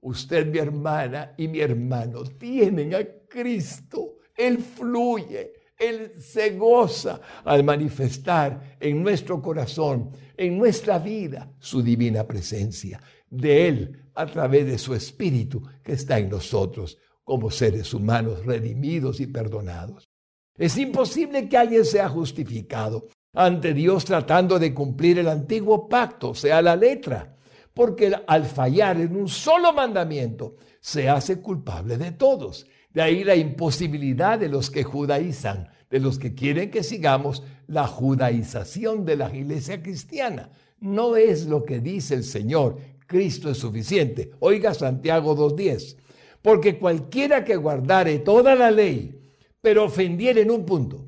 Usted, 0.00 0.46
mi 0.46 0.58
hermana 0.58 1.32
y 1.38 1.48
mi 1.48 1.60
hermano, 1.60 2.24
tienen 2.24 2.94
a 2.94 3.04
Cristo. 3.28 4.18
Él 4.36 4.58
fluye, 4.58 5.54
Él 5.78 6.12
se 6.20 6.50
goza 6.50 7.20
al 7.44 7.64
manifestar 7.64 8.76
en 8.78 9.02
nuestro 9.02 9.40
corazón 9.40 10.10
en 10.38 10.56
nuestra 10.56 10.98
vida 10.98 11.52
su 11.58 11.82
divina 11.82 12.26
presencia, 12.26 13.00
de 13.28 13.68
Él 13.68 14.10
a 14.14 14.24
través 14.26 14.66
de 14.66 14.78
su 14.78 14.94
Espíritu 14.94 15.62
que 15.82 15.92
está 15.92 16.18
en 16.18 16.30
nosotros 16.30 16.96
como 17.24 17.50
seres 17.50 17.92
humanos 17.92 18.46
redimidos 18.46 19.20
y 19.20 19.26
perdonados. 19.26 20.08
Es 20.56 20.78
imposible 20.78 21.48
que 21.48 21.56
alguien 21.56 21.84
sea 21.84 22.08
justificado 22.08 23.08
ante 23.34 23.74
Dios 23.74 24.04
tratando 24.04 24.58
de 24.58 24.74
cumplir 24.74 25.18
el 25.18 25.28
antiguo 25.28 25.88
pacto, 25.88 26.34
sea 26.34 26.62
la 26.62 26.76
letra, 26.76 27.36
porque 27.74 28.12
al 28.26 28.44
fallar 28.46 29.00
en 29.00 29.16
un 29.16 29.28
solo 29.28 29.72
mandamiento 29.72 30.56
se 30.80 31.08
hace 31.08 31.40
culpable 31.40 31.96
de 31.98 32.12
todos. 32.12 32.66
De 32.90 33.02
ahí 33.02 33.22
la 33.24 33.36
imposibilidad 33.36 34.38
de 34.38 34.48
los 34.48 34.70
que 34.70 34.82
judaizan 34.82 35.68
de 35.90 36.00
los 36.00 36.18
que 36.18 36.34
quieren 36.34 36.70
que 36.70 36.82
sigamos 36.82 37.42
la 37.66 37.86
judaización 37.86 39.04
de 39.04 39.16
la 39.16 39.34
iglesia 39.34 39.82
cristiana. 39.82 40.50
No 40.80 41.16
es 41.16 41.46
lo 41.46 41.64
que 41.64 41.80
dice 41.80 42.14
el 42.14 42.24
Señor, 42.24 42.78
Cristo 43.06 43.50
es 43.50 43.58
suficiente. 43.58 44.32
Oiga 44.40 44.74
Santiago 44.74 45.36
2.10, 45.36 45.96
porque 46.42 46.78
cualquiera 46.78 47.44
que 47.44 47.56
guardare 47.56 48.18
toda 48.18 48.54
la 48.54 48.70
ley, 48.70 49.18
pero 49.60 49.84
ofendiere 49.84 50.42
en 50.42 50.50
un 50.50 50.64
punto, 50.64 51.06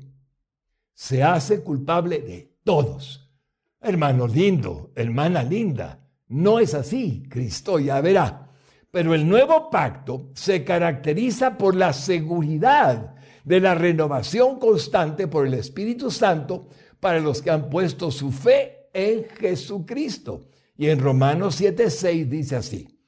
se 0.93 1.23
hace 1.23 1.61
culpable 1.61 2.19
de 2.19 2.55
todos. 2.63 3.29
Hermano 3.81 4.27
lindo, 4.27 4.91
hermana 4.95 5.43
linda, 5.43 6.07
no 6.27 6.59
es 6.59 6.73
así, 6.73 7.23
Cristo 7.29 7.79
ya 7.79 7.99
verá. 8.01 8.49
Pero 8.91 9.13
el 9.13 9.27
nuevo 9.27 9.69
pacto 9.69 10.29
se 10.33 10.63
caracteriza 10.63 11.57
por 11.57 11.75
la 11.75 11.93
seguridad 11.93 13.15
de 13.43 13.59
la 13.59 13.75
renovación 13.75 14.59
constante 14.59 15.27
por 15.27 15.47
el 15.47 15.53
Espíritu 15.55 16.11
Santo 16.11 16.67
para 16.99 17.19
los 17.19 17.41
que 17.41 17.51
han 17.51 17.69
puesto 17.69 18.11
su 18.11 18.31
fe 18.31 18.89
en 18.93 19.25
Jesucristo. 19.39 20.47
Y 20.77 20.89
en 20.89 20.99
Romanos 20.99 21.59
7:6 21.59 22.29
dice 22.29 22.55
así, 22.55 22.99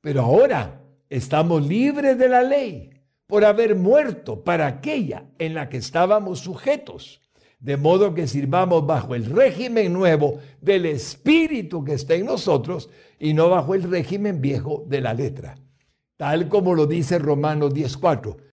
pero 0.00 0.22
ahora 0.22 0.82
estamos 1.08 1.66
libres 1.66 2.18
de 2.18 2.28
la 2.28 2.42
ley 2.42 2.90
por 3.26 3.44
haber 3.44 3.74
muerto 3.74 4.42
para 4.42 4.66
aquella 4.66 5.24
en 5.38 5.54
la 5.54 5.68
que 5.68 5.76
estábamos 5.76 6.40
sujetos, 6.40 7.20
de 7.58 7.76
modo 7.76 8.14
que 8.14 8.26
sirvamos 8.26 8.86
bajo 8.86 9.14
el 9.14 9.26
régimen 9.26 9.92
nuevo 9.92 10.38
del 10.60 10.86
Espíritu 10.86 11.84
que 11.84 11.94
está 11.94 12.14
en 12.14 12.26
nosotros 12.26 12.88
y 13.18 13.34
no 13.34 13.48
bajo 13.48 13.74
el 13.74 13.82
régimen 13.82 14.40
viejo 14.40 14.84
de 14.86 15.00
la 15.00 15.14
letra, 15.14 15.56
tal 16.16 16.48
como 16.48 16.74
lo 16.74 16.86
dice 16.86 17.18
Romanos 17.18 17.74
10:4 17.74 18.48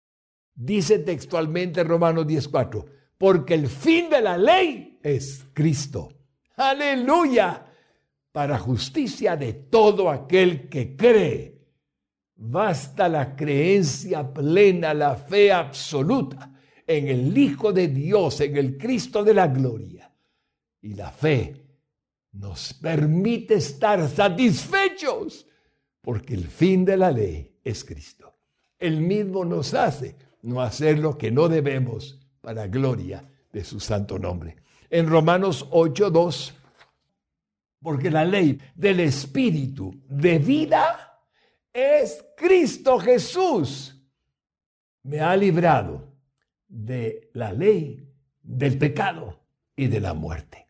Dice 0.54 1.00
textualmente 1.00 1.84
Romanos 1.84 2.28
10:4, 2.28 2.86
porque 3.18 3.56
el 3.56 3.68
fin 3.68 4.10
de 4.10 4.22
la 4.22 4.38
ley 4.38 5.00
es 5.02 5.46
Cristo. 5.54 6.10
Aleluya. 6.56 7.66
Para 8.32 8.60
justicia 8.60 9.36
de 9.36 9.54
todo 9.54 10.10
aquel 10.10 10.70
que 10.70 10.96
cree. 10.96 11.60
Basta 12.36 13.10
la 13.10 13.36
creencia 13.36 14.32
plena, 14.32 14.94
la 14.94 15.16
fe 15.16 15.52
absoluta 15.52 16.51
en 16.98 17.08
el 17.08 17.38
Hijo 17.38 17.72
de 17.72 17.88
Dios, 17.88 18.42
en 18.42 18.58
el 18.58 18.78
Cristo 18.78 19.24
de 19.24 19.34
la 19.34 19.48
gloria. 19.48 20.12
Y 20.82 20.94
la 20.94 21.12
fe 21.12 21.56
nos 22.34 22.74
permite 22.74 23.56
estar 23.56 24.08
satisfechos 24.10 25.46
porque 26.02 26.34
el 26.34 26.48
fin 26.48 26.84
de 26.86 26.98
la 26.98 27.12
ley 27.12 27.56
es 27.64 27.84
Cristo. 27.84 28.34
Él 28.80 29.02
mismo 29.02 29.46
nos 29.46 29.74
hace 29.74 30.16
no 30.42 30.62
hacer 30.62 30.98
lo 30.98 31.18
que 31.18 31.30
no 31.32 31.48
debemos 31.48 32.20
para 32.42 32.68
gloria 32.68 33.24
de 33.52 33.64
su 33.64 33.80
santo 33.80 34.18
nombre. 34.18 34.58
En 34.90 35.08
Romanos 35.08 35.68
8:2, 35.70 36.54
porque 37.82 38.10
la 38.10 38.26
ley 38.26 38.60
del 38.76 39.02
Espíritu 39.02 40.02
de 40.08 40.40
vida 40.40 41.20
es 41.72 42.26
Cristo 42.36 43.00
Jesús. 43.00 43.96
Me 45.04 45.20
ha 45.20 45.36
librado 45.36 46.11
de 46.72 47.30
la 47.34 47.52
ley, 47.52 48.02
del 48.42 48.78
pecado 48.78 49.38
y 49.76 49.88
de 49.88 50.00
la 50.00 50.14
muerte. 50.14 50.68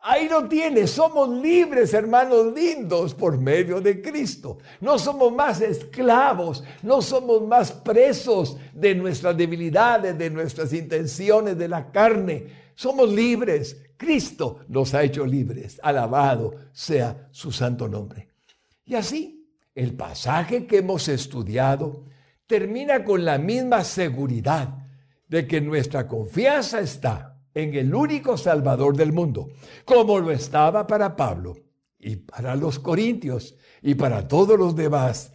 Ahí 0.00 0.28
lo 0.28 0.48
tienes, 0.48 0.90
somos 0.90 1.28
libres, 1.28 1.92
hermanos 1.92 2.54
lindos, 2.54 3.14
por 3.14 3.38
medio 3.38 3.80
de 3.80 4.00
Cristo. 4.00 4.58
No 4.80 4.98
somos 4.98 5.32
más 5.32 5.60
esclavos, 5.60 6.64
no 6.82 7.02
somos 7.02 7.46
más 7.46 7.72
presos 7.72 8.56
de 8.72 8.94
nuestras 8.94 9.36
debilidades, 9.36 10.16
de 10.16 10.30
nuestras 10.30 10.72
intenciones, 10.72 11.58
de 11.58 11.68
la 11.68 11.90
carne. 11.90 12.46
Somos 12.74 13.12
libres. 13.12 13.76
Cristo 13.96 14.60
nos 14.68 14.94
ha 14.94 15.02
hecho 15.02 15.26
libres. 15.26 15.80
Alabado 15.82 16.54
sea 16.72 17.28
su 17.30 17.50
santo 17.50 17.88
nombre. 17.88 18.28
Y 18.84 18.94
así, 18.94 19.52
el 19.74 19.94
pasaje 19.94 20.66
que 20.66 20.78
hemos 20.78 21.08
estudiado 21.08 22.04
termina 22.46 23.04
con 23.04 23.24
la 23.24 23.36
misma 23.36 23.84
seguridad 23.84 24.87
de 25.28 25.46
que 25.46 25.60
nuestra 25.60 26.08
confianza 26.08 26.80
está 26.80 27.40
en 27.54 27.74
el 27.74 27.94
único 27.94 28.36
Salvador 28.36 28.96
del 28.96 29.12
mundo, 29.12 29.50
como 29.84 30.18
lo 30.18 30.30
estaba 30.30 30.86
para 30.86 31.16
Pablo 31.16 31.56
y 31.98 32.16
para 32.16 32.56
los 32.56 32.78
corintios 32.78 33.56
y 33.82 33.94
para 33.94 34.26
todos 34.28 34.58
los 34.58 34.74
demás, 34.74 35.34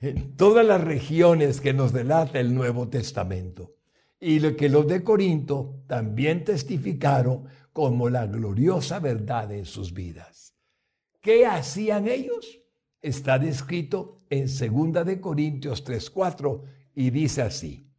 en 0.00 0.36
todas 0.36 0.66
las 0.66 0.82
regiones 0.82 1.60
que 1.60 1.72
nos 1.72 1.92
delata 1.92 2.40
el 2.40 2.54
Nuevo 2.54 2.88
Testamento. 2.88 3.74
Y 4.20 4.38
lo 4.38 4.56
que 4.56 4.68
los 4.68 4.86
de 4.86 5.02
Corinto 5.02 5.82
también 5.86 6.44
testificaron 6.44 7.46
como 7.72 8.08
la 8.08 8.26
gloriosa 8.26 9.00
verdad 9.00 9.50
en 9.52 9.64
sus 9.64 9.92
vidas. 9.92 10.54
¿Qué 11.20 11.46
hacían 11.46 12.06
ellos? 12.06 12.60
Está 13.00 13.38
descrito 13.38 14.22
en 14.30 14.46
2 14.46 15.04
de 15.06 15.20
Corintios 15.20 15.84
3:4 15.84 16.62
y 16.94 17.10
dice 17.10 17.42
así: 17.42 17.91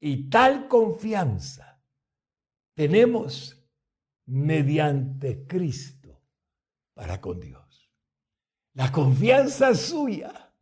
"Y 0.00 0.28
tal 0.28 0.68
confianza 0.68 1.82
tenemos 2.74 3.58
mediante 4.26 5.46
Cristo 5.46 6.22
para 6.94 7.20
con 7.20 7.40
Dios. 7.40 7.90
La 8.74 8.92
confianza 8.92 9.74
suya 9.74 10.54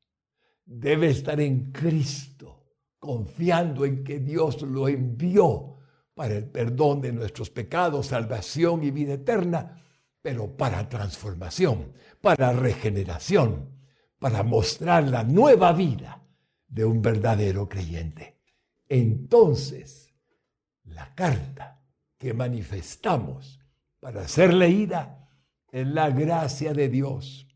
debe 0.65 1.11
estar 1.11 1.41
en 1.41 1.71
Cristo, 1.73 2.73
confiando 2.99 3.85
en 3.85 4.03
que 4.03 4.21
Dios 4.21 4.63
lo 4.63 4.89
envió 4.89 5.79
para 6.15 6.35
el 6.35 6.49
perdón 6.49 7.03
de 7.03 7.13
nuestros 7.13 7.51
pecados, 7.51 8.07
salvación 8.07 8.83
y 8.83 8.91
vida 8.91 9.15
eterna, 9.15 9.83
pero 10.23 10.57
para 10.57 10.89
transformación, 10.89 11.93
para 12.21 12.53
regeneración, 12.53 13.79
para 14.19 14.43
mostrar 14.43 15.05
la 15.09 15.23
nueva 15.25 15.73
vida 15.73 16.27
de 16.67 16.85
un 16.85 17.03
verdadero 17.03 17.69
creyente. 17.69 18.36
Entonces, 18.89 20.15
la 20.85 21.15
carta 21.15 21.83
que 22.19 22.33
manifestamos 22.33 23.61
para 24.01 24.29
ser 24.29 24.55
leída 24.55 25.29
es 25.71 25.87
la 25.87 26.11
gracia 26.11 26.73
de 26.73 26.89
Dios, 26.89 27.49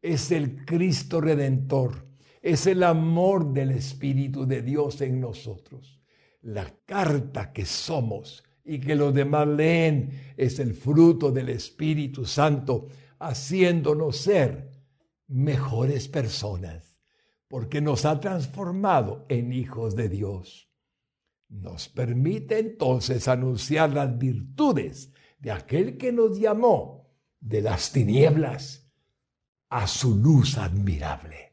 es 0.00 0.30
el 0.30 0.64
Cristo 0.64 1.20
redentor, 1.20 2.06
es 2.40 2.66
el 2.66 2.84
amor 2.84 3.52
del 3.52 3.72
Espíritu 3.72 4.46
de 4.46 4.62
Dios 4.62 5.00
en 5.00 5.20
nosotros. 5.20 6.00
La 6.42 6.72
carta 6.84 7.52
que 7.52 7.66
somos 7.66 8.44
y 8.64 8.78
que 8.78 8.94
los 8.94 9.12
demás 9.12 9.48
leen 9.48 10.32
es 10.36 10.60
el 10.60 10.74
fruto 10.74 11.32
del 11.32 11.48
Espíritu 11.48 12.24
Santo, 12.24 12.86
haciéndonos 13.18 14.16
ser 14.16 14.70
mejores 15.26 16.06
personas, 16.06 16.96
porque 17.48 17.80
nos 17.80 18.04
ha 18.04 18.20
transformado 18.20 19.26
en 19.28 19.52
hijos 19.52 19.96
de 19.96 20.08
Dios 20.08 20.65
nos 21.48 21.88
permite 21.88 22.58
entonces 22.58 23.28
anunciar 23.28 23.90
las 23.90 24.16
virtudes 24.18 25.12
de 25.38 25.52
aquel 25.52 25.96
que 25.96 26.12
nos 26.12 26.38
llamó 26.38 27.08
de 27.40 27.62
las 27.62 27.92
tinieblas 27.92 28.90
a 29.68 29.86
su 29.86 30.16
luz 30.16 30.58
admirable. 30.58 31.50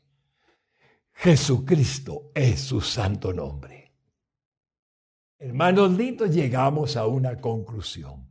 Jesucristo 1.14 2.32
es 2.34 2.60
su 2.60 2.82
santo 2.82 3.34
nombre. 3.34 3.94
Hermanos 5.38 5.92
lindos, 5.92 6.34
llegamos 6.34 6.96
a 6.96 7.06
una 7.06 7.40
conclusión. 7.40 8.30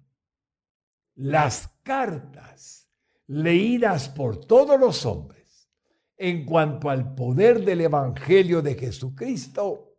Las 1.15 1.69
cartas 1.83 2.91
leídas 3.27 4.09
por 4.09 4.45
todos 4.47 4.81
los 4.81 5.05
hombres 5.05 5.71
en 6.17 6.45
cuanto 6.45 6.91
al 6.91 7.15
poder 7.15 7.65
del 7.65 7.83
Evangelio 7.83 8.63
de 8.63 8.75
Jesucristo 8.75 9.92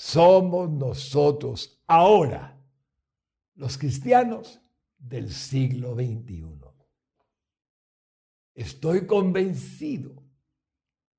somos 0.00 0.70
nosotros 0.70 1.78
ahora, 1.86 2.58
los 3.54 3.76
cristianos 3.76 4.58
del 4.96 5.30
siglo 5.30 5.94
XXI. 5.94 6.56
Estoy 8.54 9.06
convencido 9.06 10.24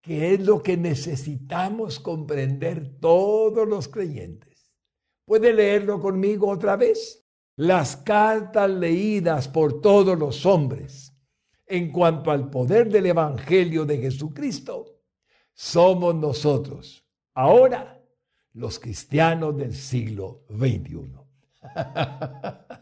que 0.02 0.34
es 0.34 0.40
lo 0.40 0.64
que 0.64 0.78
necesitamos 0.78 2.00
comprender 2.00 2.98
todos 3.00 3.68
los 3.68 3.88
creyentes. 3.88 4.74
¿Puede 5.26 5.54
leerlo 5.54 6.02
conmigo 6.02 6.50
otra 6.50 6.76
vez? 6.76 7.24
Las 7.58 7.96
cartas 7.98 8.68
leídas 8.68 9.48
por 9.48 9.80
todos 9.80 10.18
los 10.18 10.44
hombres 10.48 11.16
en 11.68 11.92
cuanto 11.92 12.32
al 12.32 12.50
poder 12.50 12.90
del 12.90 13.06
Evangelio 13.06 13.86
de 13.86 14.00
Jesucristo, 14.00 15.04
somos 15.54 16.16
nosotros 16.16 17.06
ahora 17.36 18.01
los 18.54 18.80
cristianos 18.80 19.58
del 19.58 19.74
siglo 19.74 20.46
XXI. 20.50 21.12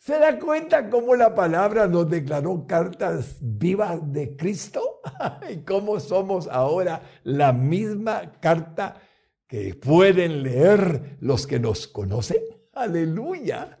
¿Se 0.00 0.18
da 0.18 0.38
cuenta 0.38 0.88
cómo 0.88 1.14
la 1.14 1.34
palabra 1.34 1.86
nos 1.86 2.08
declaró 2.08 2.66
cartas 2.66 3.36
vivas 3.40 4.00
de 4.10 4.34
Cristo? 4.34 5.02
¿Y 5.50 5.58
cómo 5.58 6.00
somos 6.00 6.48
ahora 6.48 7.02
la 7.22 7.52
misma 7.52 8.32
carta 8.40 8.98
que 9.46 9.74
pueden 9.74 10.42
leer 10.42 11.18
los 11.20 11.46
que 11.46 11.60
nos 11.60 11.86
conocen? 11.86 12.42
Aleluya. 12.72 13.78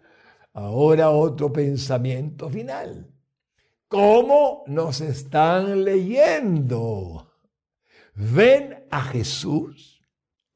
Ahora 0.52 1.08
otro 1.10 1.50
pensamiento 1.50 2.50
final. 2.50 3.10
¿Cómo 3.88 4.62
nos 4.66 5.00
están 5.00 5.84
leyendo? 5.84 7.32
¿Ven 8.14 8.86
a 8.90 9.00
Jesús? 9.00 9.89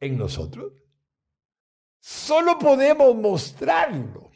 En 0.00 0.18
nosotros? 0.18 0.72
Solo 2.00 2.58
podemos 2.58 3.16
mostrarlo 3.16 4.30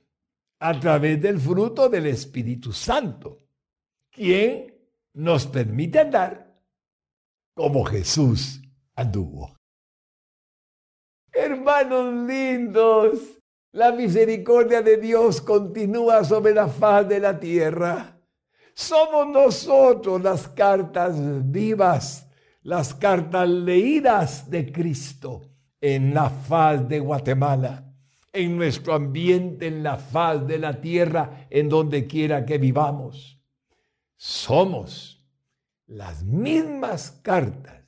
a 0.58 0.80
través 0.80 1.20
del 1.20 1.38
fruto 1.38 1.88
del 1.88 2.06
Espíritu 2.06 2.72
Santo, 2.72 3.38
quien 4.10 4.74
nos 5.12 5.46
permite 5.46 5.98
andar 5.98 6.58
como 7.54 7.84
Jesús 7.84 8.62
anduvo. 8.94 9.54
Hermanos 11.30 12.26
lindos, 12.26 13.38
la 13.72 13.92
misericordia 13.92 14.80
de 14.80 14.96
Dios 14.96 15.40
continúa 15.42 16.24
sobre 16.24 16.54
la 16.54 16.68
faz 16.68 17.06
de 17.06 17.20
la 17.20 17.38
tierra. 17.38 18.18
Somos 18.72 19.28
nosotros 19.28 20.22
las 20.22 20.48
cartas 20.48 21.16
vivas, 21.50 22.26
las 22.62 22.94
cartas 22.94 23.48
leídas 23.48 24.48
de 24.50 24.72
Cristo 24.72 25.47
en 25.80 26.14
la 26.14 26.30
faz 26.30 26.88
de 26.88 27.00
Guatemala, 27.00 27.84
en 28.32 28.56
nuestro 28.56 28.94
ambiente, 28.94 29.66
en 29.66 29.82
la 29.82 29.96
faz 29.96 30.46
de 30.46 30.58
la 30.58 30.80
tierra, 30.80 31.46
en 31.50 31.68
donde 31.68 32.06
quiera 32.06 32.44
que 32.44 32.58
vivamos. 32.58 33.40
Somos 34.16 35.24
las 35.86 36.24
mismas 36.24 37.12
cartas 37.22 37.78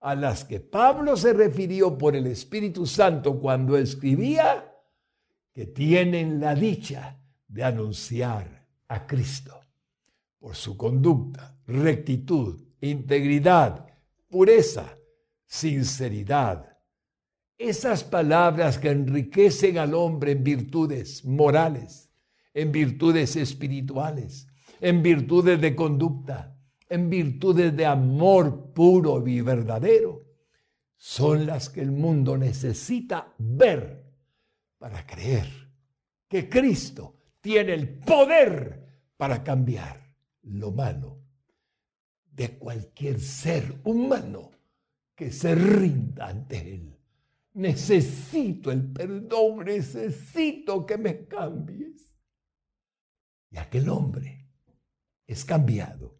a 0.00 0.14
las 0.16 0.44
que 0.44 0.58
Pablo 0.60 1.16
se 1.16 1.32
refirió 1.32 1.96
por 1.96 2.16
el 2.16 2.26
Espíritu 2.26 2.86
Santo 2.86 3.38
cuando 3.38 3.76
escribía, 3.76 4.68
que 5.52 5.66
tienen 5.66 6.40
la 6.40 6.54
dicha 6.54 7.20
de 7.46 7.62
anunciar 7.62 8.66
a 8.88 9.06
Cristo 9.06 9.60
por 10.38 10.56
su 10.56 10.76
conducta, 10.76 11.56
rectitud, 11.66 12.60
integridad, 12.80 13.86
pureza, 14.28 14.98
sinceridad, 15.46 16.71
esas 17.68 18.04
palabras 18.04 18.78
que 18.78 18.90
enriquecen 18.90 19.78
al 19.78 19.94
hombre 19.94 20.32
en 20.32 20.44
virtudes 20.44 21.24
morales, 21.24 22.10
en 22.54 22.72
virtudes 22.72 23.36
espirituales, 23.36 24.48
en 24.80 25.02
virtudes 25.02 25.60
de 25.60 25.74
conducta, 25.74 26.56
en 26.88 27.08
virtudes 27.08 27.74
de 27.76 27.86
amor 27.86 28.72
puro 28.72 29.26
y 29.26 29.40
verdadero, 29.40 30.22
son 30.96 31.46
las 31.46 31.68
que 31.70 31.80
el 31.80 31.92
mundo 31.92 32.36
necesita 32.36 33.34
ver 33.38 34.04
para 34.78 35.06
creer 35.06 35.48
que 36.28 36.48
Cristo 36.48 37.16
tiene 37.40 37.74
el 37.74 37.98
poder 37.98 38.86
para 39.16 39.42
cambiar 39.42 40.16
lo 40.42 40.72
malo 40.72 41.20
de 42.30 42.58
cualquier 42.58 43.20
ser 43.20 43.80
humano 43.84 44.50
que 45.14 45.30
se 45.30 45.54
rinda 45.54 46.28
ante 46.28 46.74
Él. 46.74 46.91
Necesito 47.54 48.72
el 48.72 48.92
perdón, 48.92 49.64
necesito 49.66 50.86
que 50.86 50.96
me 50.96 51.26
cambies. 51.26 52.14
Y 53.50 53.58
aquel 53.58 53.90
hombre 53.90 54.48
es 55.26 55.44
cambiado 55.44 56.18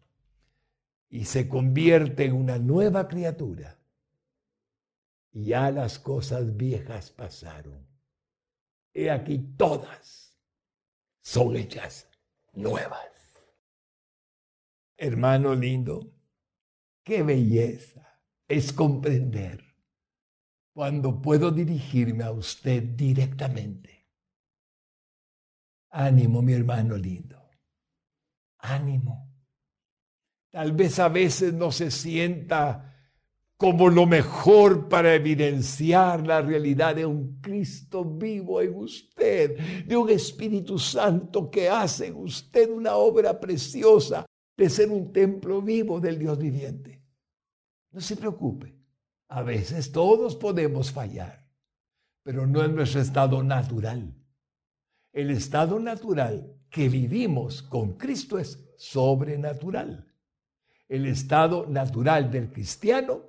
y 1.09 1.25
se 1.25 1.47
convierte 1.47 2.25
en 2.25 2.33
una 2.33 2.59
nueva 2.59 3.07
criatura. 3.07 3.79
Y 5.31 5.45
ya 5.45 5.71
las 5.71 5.97
cosas 5.97 6.55
viejas 6.55 7.09
pasaron. 7.09 7.87
He 8.93 9.09
aquí 9.09 9.39
todas 9.57 10.37
son 11.21 11.55
hechas 11.55 12.07
nuevas. 12.53 13.09
Hermano 14.97 15.55
lindo, 15.55 16.13
qué 17.03 17.23
belleza 17.23 18.21
es 18.47 18.71
comprender 18.71 19.72
cuando 20.73 21.21
puedo 21.21 21.51
dirigirme 21.51 22.23
a 22.23 22.31
usted 22.31 22.83
directamente. 22.83 24.07
Ánimo, 25.91 26.41
mi 26.41 26.53
hermano 26.53 26.97
lindo. 26.97 27.39
Ánimo. 28.57 29.29
Tal 30.49 30.71
vez 30.71 30.97
a 30.99 31.09
veces 31.09 31.53
no 31.53 31.71
se 31.71 31.91
sienta 31.91 32.89
como 33.55 33.87
lo 33.89 34.05
mejor 34.05 34.89
para 34.89 35.13
evidenciar 35.13 36.25
la 36.25 36.41
realidad 36.41 36.95
de 36.95 37.05
un 37.05 37.39
Cristo 37.39 38.03
vivo 38.03 38.59
en 38.61 38.75
usted, 38.75 39.85
de 39.85 39.95
un 39.95 40.09
Espíritu 40.09 40.79
Santo 40.79 41.49
que 41.49 41.69
hace 41.69 42.07
en 42.07 42.15
usted 42.15 42.69
una 42.69 42.95
obra 42.95 43.39
preciosa 43.39 44.25
de 44.57 44.69
ser 44.69 44.89
un 44.89 45.13
templo 45.13 45.61
vivo 45.61 45.99
del 45.99 46.17
Dios 46.17 46.37
viviente. 46.37 47.01
No 47.91 48.01
se 48.01 48.17
preocupe, 48.17 48.82
a 49.33 49.41
veces 49.41 49.91
todos 49.91 50.35
podemos 50.35 50.91
fallar, 50.91 51.49
pero 52.21 52.45
no 52.45 52.63
es 52.63 52.69
nuestro 52.69 53.01
estado 53.01 53.41
natural. 53.41 54.13
El 55.11 55.31
estado 55.31 55.79
natural 55.79 56.55
que 56.69 56.87
vivimos 56.87 57.63
con 57.63 57.97
Cristo 57.97 58.37
es 58.37 58.63
sobrenatural. 58.77 60.05
El 60.87 61.07
estado 61.07 61.65
natural 61.67 62.29
del 62.29 62.51
cristiano 62.51 63.23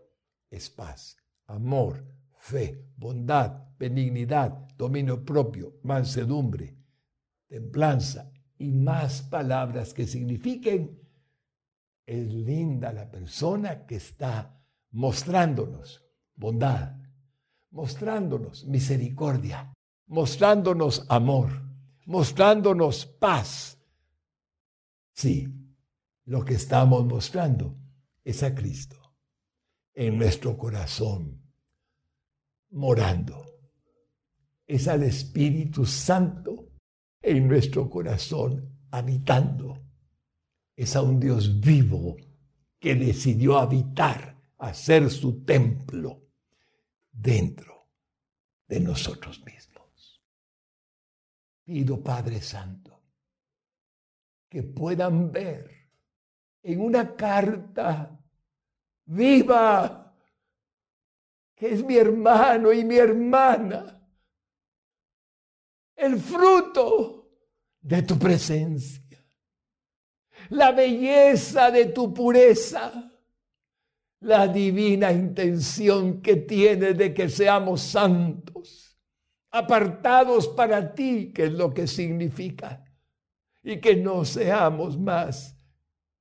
es 0.51 0.69
paz, 0.69 1.17
amor, 1.47 2.05
fe, 2.35 2.87
bondad, 2.99 3.69
benignidad, 3.79 4.51
dominio 4.77 5.25
propio, 5.25 5.79
mansedumbre, 5.85 6.77
templanza 7.47 8.31
y 8.59 8.73
más 8.73 9.23
palabras 9.23 9.95
que 9.95 10.07
signifiquen 10.07 11.01
es 12.05 12.31
linda 12.31 12.93
la 12.93 13.11
persona 13.11 13.87
que 13.87 13.97
está 13.97 14.61
mostrándonos 14.95 16.03
bondad, 16.36 16.97
mostrándonos 17.70 18.64
misericordia, 18.64 19.72
mostrándonos 20.07 21.05
amor, 21.09 21.51
mostrándonos 22.07 23.05
paz. 23.05 23.76
Sí, 25.12 25.53
lo 26.26 26.45
que 26.45 26.55
estamos 26.55 27.05
mostrando 27.07 27.76
es 28.22 28.42
a 28.45 28.55
Cristo 28.55 28.97
en 29.95 30.16
nuestro 30.16 30.57
corazón, 30.57 31.42
morando. 32.70 33.45
Es 34.66 34.86
al 34.88 35.03
Espíritu 35.03 35.84
Santo 35.84 36.70
en 37.20 37.49
nuestro 37.49 37.90
corazón, 37.90 38.78
habitando. 38.92 39.82
Es 40.76 40.95
a 40.95 41.03
un 41.03 41.18
Dios 41.18 41.61
vivo 41.61 42.16
que 42.78 42.95
decidió 42.95 43.59
habitar, 43.59 44.34
hacer 44.69 45.11
su 45.11 45.45
templo 45.45 46.29
dentro 47.11 47.89
de 48.67 48.81
nosotros 48.81 49.45
mismos. 49.45 50.23
Pido, 51.62 52.03
Padre 52.03 52.41
Santo, 52.41 53.03
que 54.49 54.62
puedan 54.62 55.33
ver 55.33 55.71
en 56.62 56.81
una 56.81 57.15
carta 57.15 58.19
viva, 59.07 60.15
que 61.55 61.73
es 61.73 61.85
mi 61.85 61.97
hermano 61.97 62.73
y 62.73 62.85
mi 62.85 62.97
hermana, 62.97 64.01
el 65.97 66.19
fruto 66.19 67.31
de 67.81 68.03
tu 68.03 68.19
presencia, 68.19 69.25
la 70.51 70.73
belleza 70.73 71.71
de 71.71 71.87
tu 71.87 72.12
pureza, 72.12 73.14
la 74.25 74.49
divina 74.49 75.12
intención 75.12 76.22
que 76.22 76.37
tiene 76.37 76.95
de 76.95 77.12
que 77.12 77.29
seamos 77.29 77.83
santos, 77.83 78.99
apartados 79.51 80.49
para 80.49 80.95
ti, 80.95 81.31
que 81.33 81.45
es 81.45 81.53
lo 81.53 81.75
que 81.75 81.87
significa, 81.87 82.83
y 83.62 83.79
que 83.81 83.97
no 83.97 84.25
seamos 84.25 84.99
más 84.99 85.57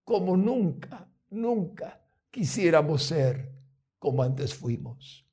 como 0.04 0.36
nunca, 0.36 1.10
nunca 1.30 2.02
quisiéramos 2.30 3.04
ser 3.04 3.50
como 3.98 4.22
antes 4.22 4.54
fuimos. 4.54 5.26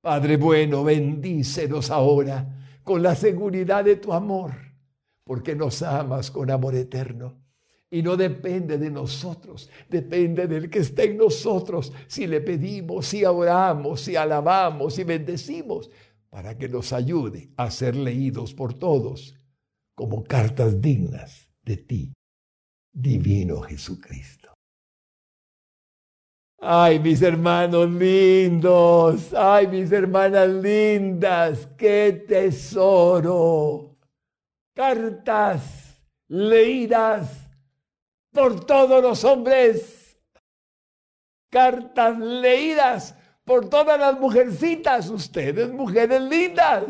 Padre 0.00 0.36
bueno, 0.36 0.84
bendícenos 0.84 1.90
ahora 1.90 2.78
con 2.84 3.02
la 3.02 3.16
seguridad 3.16 3.84
de 3.84 3.96
tu 3.96 4.12
amor, 4.12 4.52
porque 5.24 5.56
nos 5.56 5.82
amas 5.82 6.30
con 6.30 6.52
amor 6.52 6.76
eterno. 6.76 7.45
Y 7.90 8.02
no 8.02 8.16
depende 8.16 8.78
de 8.78 8.90
nosotros, 8.90 9.70
depende 9.88 10.48
del 10.48 10.68
que 10.68 10.80
está 10.80 11.04
en 11.04 11.16
nosotros, 11.16 11.92
si 12.08 12.26
le 12.26 12.40
pedimos, 12.40 13.06
si 13.06 13.24
oramos, 13.24 14.00
si 14.00 14.16
alabamos, 14.16 14.94
si 14.94 15.04
bendecimos, 15.04 15.90
para 16.28 16.58
que 16.58 16.68
nos 16.68 16.92
ayude 16.92 17.50
a 17.56 17.70
ser 17.70 17.94
leídos 17.94 18.52
por 18.54 18.74
todos 18.74 19.36
como 19.94 20.24
cartas 20.24 20.80
dignas 20.80 21.48
de 21.62 21.76
ti, 21.76 22.12
divino 22.92 23.62
Jesucristo. 23.62 24.52
Ay, 26.58 26.98
mis 26.98 27.22
hermanos 27.22 27.90
lindos, 27.90 29.32
ay, 29.34 29.68
mis 29.68 29.92
hermanas 29.92 30.48
lindas, 30.48 31.68
qué 31.78 32.24
tesoro. 32.26 33.96
Cartas 34.74 36.02
leídas 36.28 37.45
por 38.36 38.64
todos 38.64 39.02
los 39.02 39.24
hombres. 39.24 40.16
Cartas 41.50 42.18
leídas 42.18 43.16
por 43.44 43.68
todas 43.68 43.98
las 43.98 44.20
mujercitas, 44.20 45.08
ustedes, 45.08 45.72
mujeres 45.72 46.20
lindas. 46.20 46.84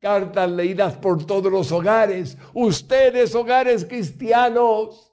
Cartas 0.00 0.50
leídas 0.50 0.96
por 0.96 1.26
todos 1.26 1.50
los 1.50 1.72
hogares, 1.72 2.38
ustedes, 2.54 3.34
hogares 3.34 3.84
cristianos 3.84 5.10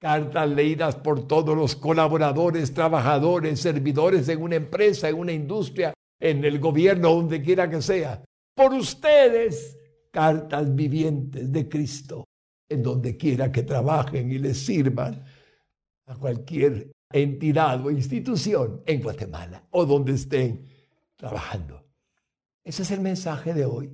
cartas 0.00 0.48
leídas 0.48 0.94
por 0.94 1.26
todos 1.26 1.56
los 1.56 1.74
colaboradores, 1.74 2.72
trabajadores, 2.72 3.60
servidores 3.60 4.28
en 4.28 4.42
una 4.42 4.56
empresa, 4.56 5.08
en 5.08 5.16
una 5.18 5.32
industria, 5.32 5.92
en 6.20 6.44
el 6.44 6.60
gobierno, 6.60 7.14
donde 7.14 7.42
quiera 7.42 7.68
que 7.68 7.82
sea. 7.82 8.22
Por 8.54 8.74
ustedes, 8.74 9.76
cartas 10.12 10.72
vivientes 10.72 11.52
de 11.52 11.68
Cristo, 11.68 12.24
en 12.68 12.82
donde 12.82 13.16
quiera 13.16 13.50
que 13.50 13.62
trabajen 13.62 14.30
y 14.30 14.38
les 14.38 14.58
sirvan 14.58 15.24
a 16.06 16.16
cualquier 16.16 16.92
entidad 17.10 17.84
o 17.84 17.90
institución 17.90 18.82
en 18.86 19.02
Guatemala 19.02 19.66
o 19.70 19.84
donde 19.84 20.12
estén 20.12 20.64
trabajando. 21.16 21.84
Ese 22.62 22.82
es 22.82 22.90
el 22.90 23.00
mensaje 23.00 23.54
de 23.54 23.64
hoy. 23.64 23.90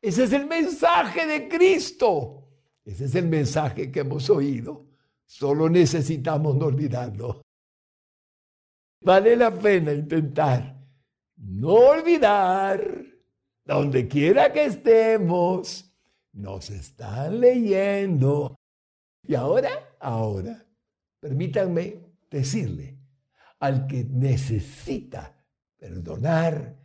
Ese 0.00 0.24
es 0.24 0.32
el 0.32 0.46
mensaje 0.46 1.26
de 1.26 1.48
Cristo. 1.48 2.48
Ese 2.84 3.04
es 3.04 3.14
el 3.14 3.28
mensaje 3.28 3.90
que 3.90 4.00
hemos 4.00 4.28
oído. 4.28 4.86
Solo 5.24 5.68
necesitamos 5.68 6.56
no 6.56 6.66
olvidarlo. 6.66 7.42
Vale 9.00 9.36
la 9.36 9.52
pena 9.52 9.92
intentar 9.92 10.82
no 11.36 11.74
olvidar, 11.74 13.04
donde 13.64 14.06
quiera 14.06 14.52
que 14.52 14.64
estemos, 14.66 15.91
nos 16.32 16.70
están 16.70 17.40
leyendo. 17.40 18.56
Y 19.22 19.34
ahora, 19.34 19.70
ahora, 20.00 20.64
permítanme 21.20 22.00
decirle 22.30 22.98
al 23.60 23.86
que 23.86 24.04
necesita 24.04 25.36
perdonar 25.76 26.76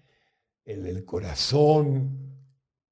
en 0.65 0.85
el 0.85 1.05
corazón 1.05 2.27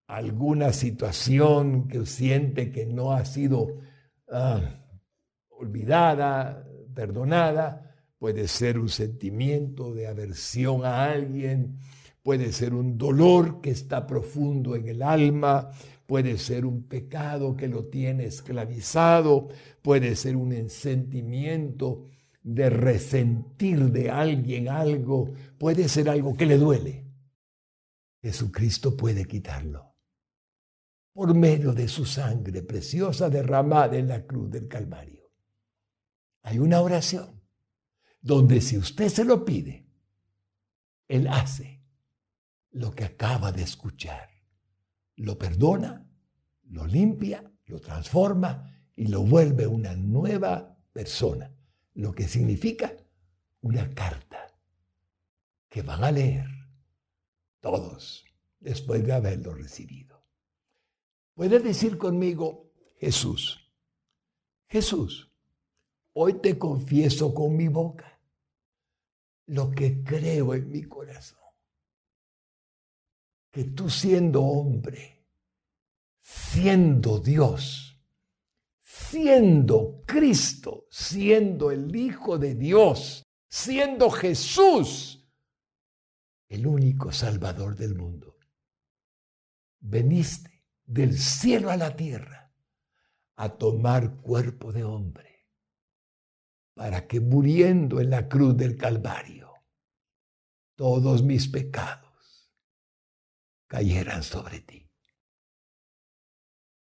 alguna 0.08 0.72
situación 0.72 1.88
que 1.88 2.06
siente 2.06 2.72
que 2.72 2.86
no 2.86 3.12
ha 3.12 3.26
sido 3.26 3.80
ah, 4.32 4.62
olvidada, 5.50 6.66
perdonada, 6.94 7.96
puede 8.18 8.48
ser 8.48 8.80
un 8.80 8.90
sentimiento 8.90 9.94
de 9.94 10.08
aversión 10.08 10.86
a 10.86 11.06
alguien, 11.06 11.80
puede 12.24 12.52
ser 12.54 12.74
un 12.74 12.98
dolor 12.98 13.62
que 13.62 13.72
está 13.72 14.08
profundo 14.08 14.76
en 14.76 14.88
el 14.88 15.04
alma, 15.04 15.70
puede 16.06 16.38
ser 16.38 16.66
un 16.66 16.84
pecado 16.84 17.56
que 17.56 17.68
lo 17.68 17.86
tiene 17.86 18.26
esclavizado, 18.26 19.50
puede 19.82 20.16
ser 20.16 20.36
un 20.36 20.70
sentimiento 20.70 22.10
de 22.44 22.70
resentir 22.70 23.92
de 23.92 24.12
alguien 24.12 24.70
algo, 24.70 25.34
puede 25.58 25.90
ser 25.90 26.10
algo 26.10 26.36
que 26.36 26.46
le 26.46 26.58
duele. 26.58 27.06
Jesucristo 28.22 28.96
puede 28.96 29.26
quitarlo 29.26 29.96
por 31.16 31.34
medio 31.34 31.72
de 31.72 31.88
su 31.88 32.06
sangre 32.06 32.62
preciosa 32.62 33.30
derramada 33.30 33.96
en 33.96 34.10
la 34.10 34.26
cruz 34.26 34.52
del 34.52 34.68
Calvario. 34.68 35.32
Hay 36.42 36.60
una 36.60 36.82
oración 36.82 37.42
donde 38.20 38.60
si 38.60 38.78
usted 38.78 39.08
se 39.08 39.24
lo 39.24 39.46
pide, 39.46 39.88
Él 41.08 41.28
hace 41.28 41.82
lo 42.72 42.92
que 42.92 43.06
acaba 43.06 43.54
de 43.54 43.64
escuchar. 43.64 44.35
Lo 45.18 45.38
perdona, 45.38 46.06
lo 46.70 46.86
limpia, 46.86 47.44
lo 47.66 47.80
transforma 47.80 48.72
y 48.96 49.08
lo 49.08 49.24
vuelve 49.24 49.68
una 49.68 49.96
nueva 49.96 50.78
persona, 50.92 51.52
lo 51.96 52.14
que 52.14 52.28
significa 52.28 52.96
una 53.62 53.90
carta 53.94 54.48
que 55.70 55.82
van 55.82 56.04
a 56.04 56.12
leer 56.12 56.48
todos 57.60 58.26
después 58.60 59.06
de 59.06 59.14
haberlo 59.14 59.54
recibido. 59.54 60.24
Puede 61.34 61.60
decir 61.60 61.98
conmigo, 61.98 62.72
Jesús, 62.98 63.60
Jesús, 64.68 65.32
hoy 66.14 66.36
te 66.36 66.58
confieso 66.58 67.34
con 67.34 67.58
mi 67.58 67.68
boca 67.68 68.20
lo 69.48 69.72
que 69.72 70.04
creo 70.04 70.54
en 70.54 70.72
mi 70.72 70.84
corazón. 70.84 71.45
Que 73.56 73.64
tú 73.64 73.90
siendo 73.90 74.44
hombre, 74.44 75.26
siendo 76.20 77.20
Dios, 77.20 77.98
siendo 78.84 80.04
Cristo, 80.06 80.88
siendo 80.92 81.72
el 81.72 81.96
Hijo 81.96 82.38
de 82.38 82.54
Dios, 82.54 83.24
siendo 83.48 84.12
Jesús, 84.12 85.26
el 86.50 86.68
único 86.68 87.14
Salvador 87.14 87.78
del 87.78 87.96
mundo, 87.96 88.36
veniste 89.80 90.66
del 90.84 91.18
cielo 91.18 91.72
a 91.72 91.78
la 91.78 91.96
tierra 91.96 92.54
a 93.38 93.48
tomar 93.48 94.18
cuerpo 94.18 94.74
de 94.74 94.84
hombre, 94.84 95.48
para 96.74 97.08
que 97.08 97.22
muriendo 97.22 98.02
en 98.02 98.10
la 98.10 98.28
cruz 98.28 98.58
del 98.58 98.76
Calvario, 98.76 99.50
todos 100.76 101.24
mis 101.24 101.48
pecados 101.48 102.05
cayeran 103.76 104.24
sobre 104.24 104.62
ti. 104.62 104.90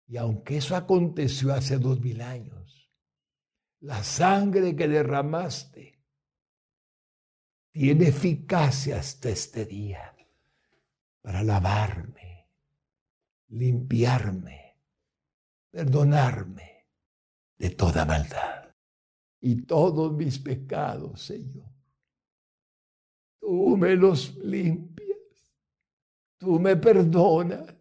Y 0.09 0.16
aunque 0.16 0.57
eso 0.57 0.74
aconteció 0.74 1.55
hace 1.55 1.78
dos 1.78 2.01
mil 2.01 2.20
años, 2.20 2.91
la 3.78 4.03
sangre 4.03 4.74
que 4.74 4.88
derramaste 4.88 6.03
tiene 7.70 8.09
eficacia 8.09 8.99
hasta 8.99 9.28
este 9.28 9.64
día 9.66 10.16
para 11.22 11.45
lavarme 11.45 12.20
limpiarme, 13.51 14.76
perdonarme 15.70 16.86
de 17.59 17.70
toda 17.70 18.05
maldad 18.05 18.74
y 19.41 19.62
todos 19.62 20.12
mis 20.12 20.38
pecados, 20.38 21.22
Señor. 21.22 21.68
Tú 23.41 23.76
me 23.76 23.97
los 23.97 24.36
limpias, 24.36 25.09
tú 26.41 26.59
me 26.59 26.74
perdonas, 26.76 27.72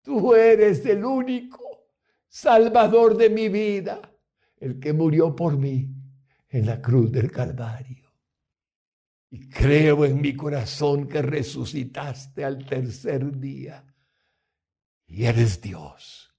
tú 0.00 0.32
eres 0.32 0.86
el 0.86 1.04
único 1.04 1.88
Salvador 2.28 3.16
de 3.16 3.28
mi 3.28 3.48
vida, 3.48 4.00
el 4.58 4.78
que 4.78 4.92
murió 4.92 5.34
por 5.34 5.58
mí 5.58 5.92
en 6.50 6.66
la 6.66 6.80
cruz 6.80 7.10
del 7.10 7.32
Calvario. 7.32 8.06
Y 9.30 9.48
creo 9.50 10.04
en 10.04 10.20
mi 10.20 10.36
corazón 10.36 11.08
que 11.08 11.20
resucitaste 11.20 12.44
al 12.44 12.64
tercer 12.64 13.36
día 13.38 13.84
y 15.06 15.24
eres 15.24 15.60
Dios. 15.60 16.32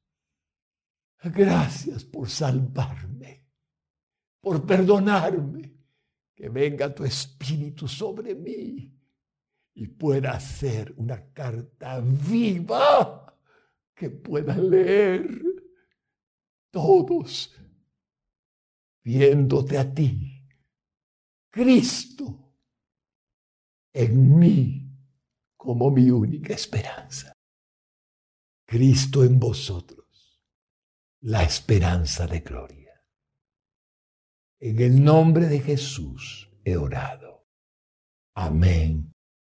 Gracias 1.22 2.06
por 2.06 2.30
salvarme, 2.30 3.46
por 4.40 4.66
perdonarme. 4.66 5.74
Que 6.34 6.48
venga 6.48 6.96
tu 6.96 7.04
espíritu 7.04 7.86
sobre 7.86 8.34
mí 8.34 8.99
y 9.80 9.88
pueda 9.88 10.32
hacer 10.32 10.94
una 10.98 11.32
carta 11.32 12.02
viva 12.02 13.34
que 13.96 14.10
pueda 14.10 14.58
leer 14.58 15.26
todos 16.70 17.56
viéndote 19.02 19.78
a 19.78 19.94
ti, 19.94 20.46
Cristo, 21.50 22.58
en 23.94 24.38
mí 24.38 24.98
como 25.56 25.90
mi 25.92 26.12
única 26.12 26.54
esperanza. 26.54 27.32
Cristo 28.66 29.24
en 29.24 29.40
vosotros, 29.40 30.44
la 31.22 31.44
esperanza 31.44 32.28
de 32.28 32.42
gloria. 32.42 33.02
En 34.60 34.82
el 34.82 35.02
nombre 35.02 35.48
de 35.48 35.62
Jesús 35.62 36.50
he 36.66 36.76
orado. 36.76 37.48
Amén 38.34 39.14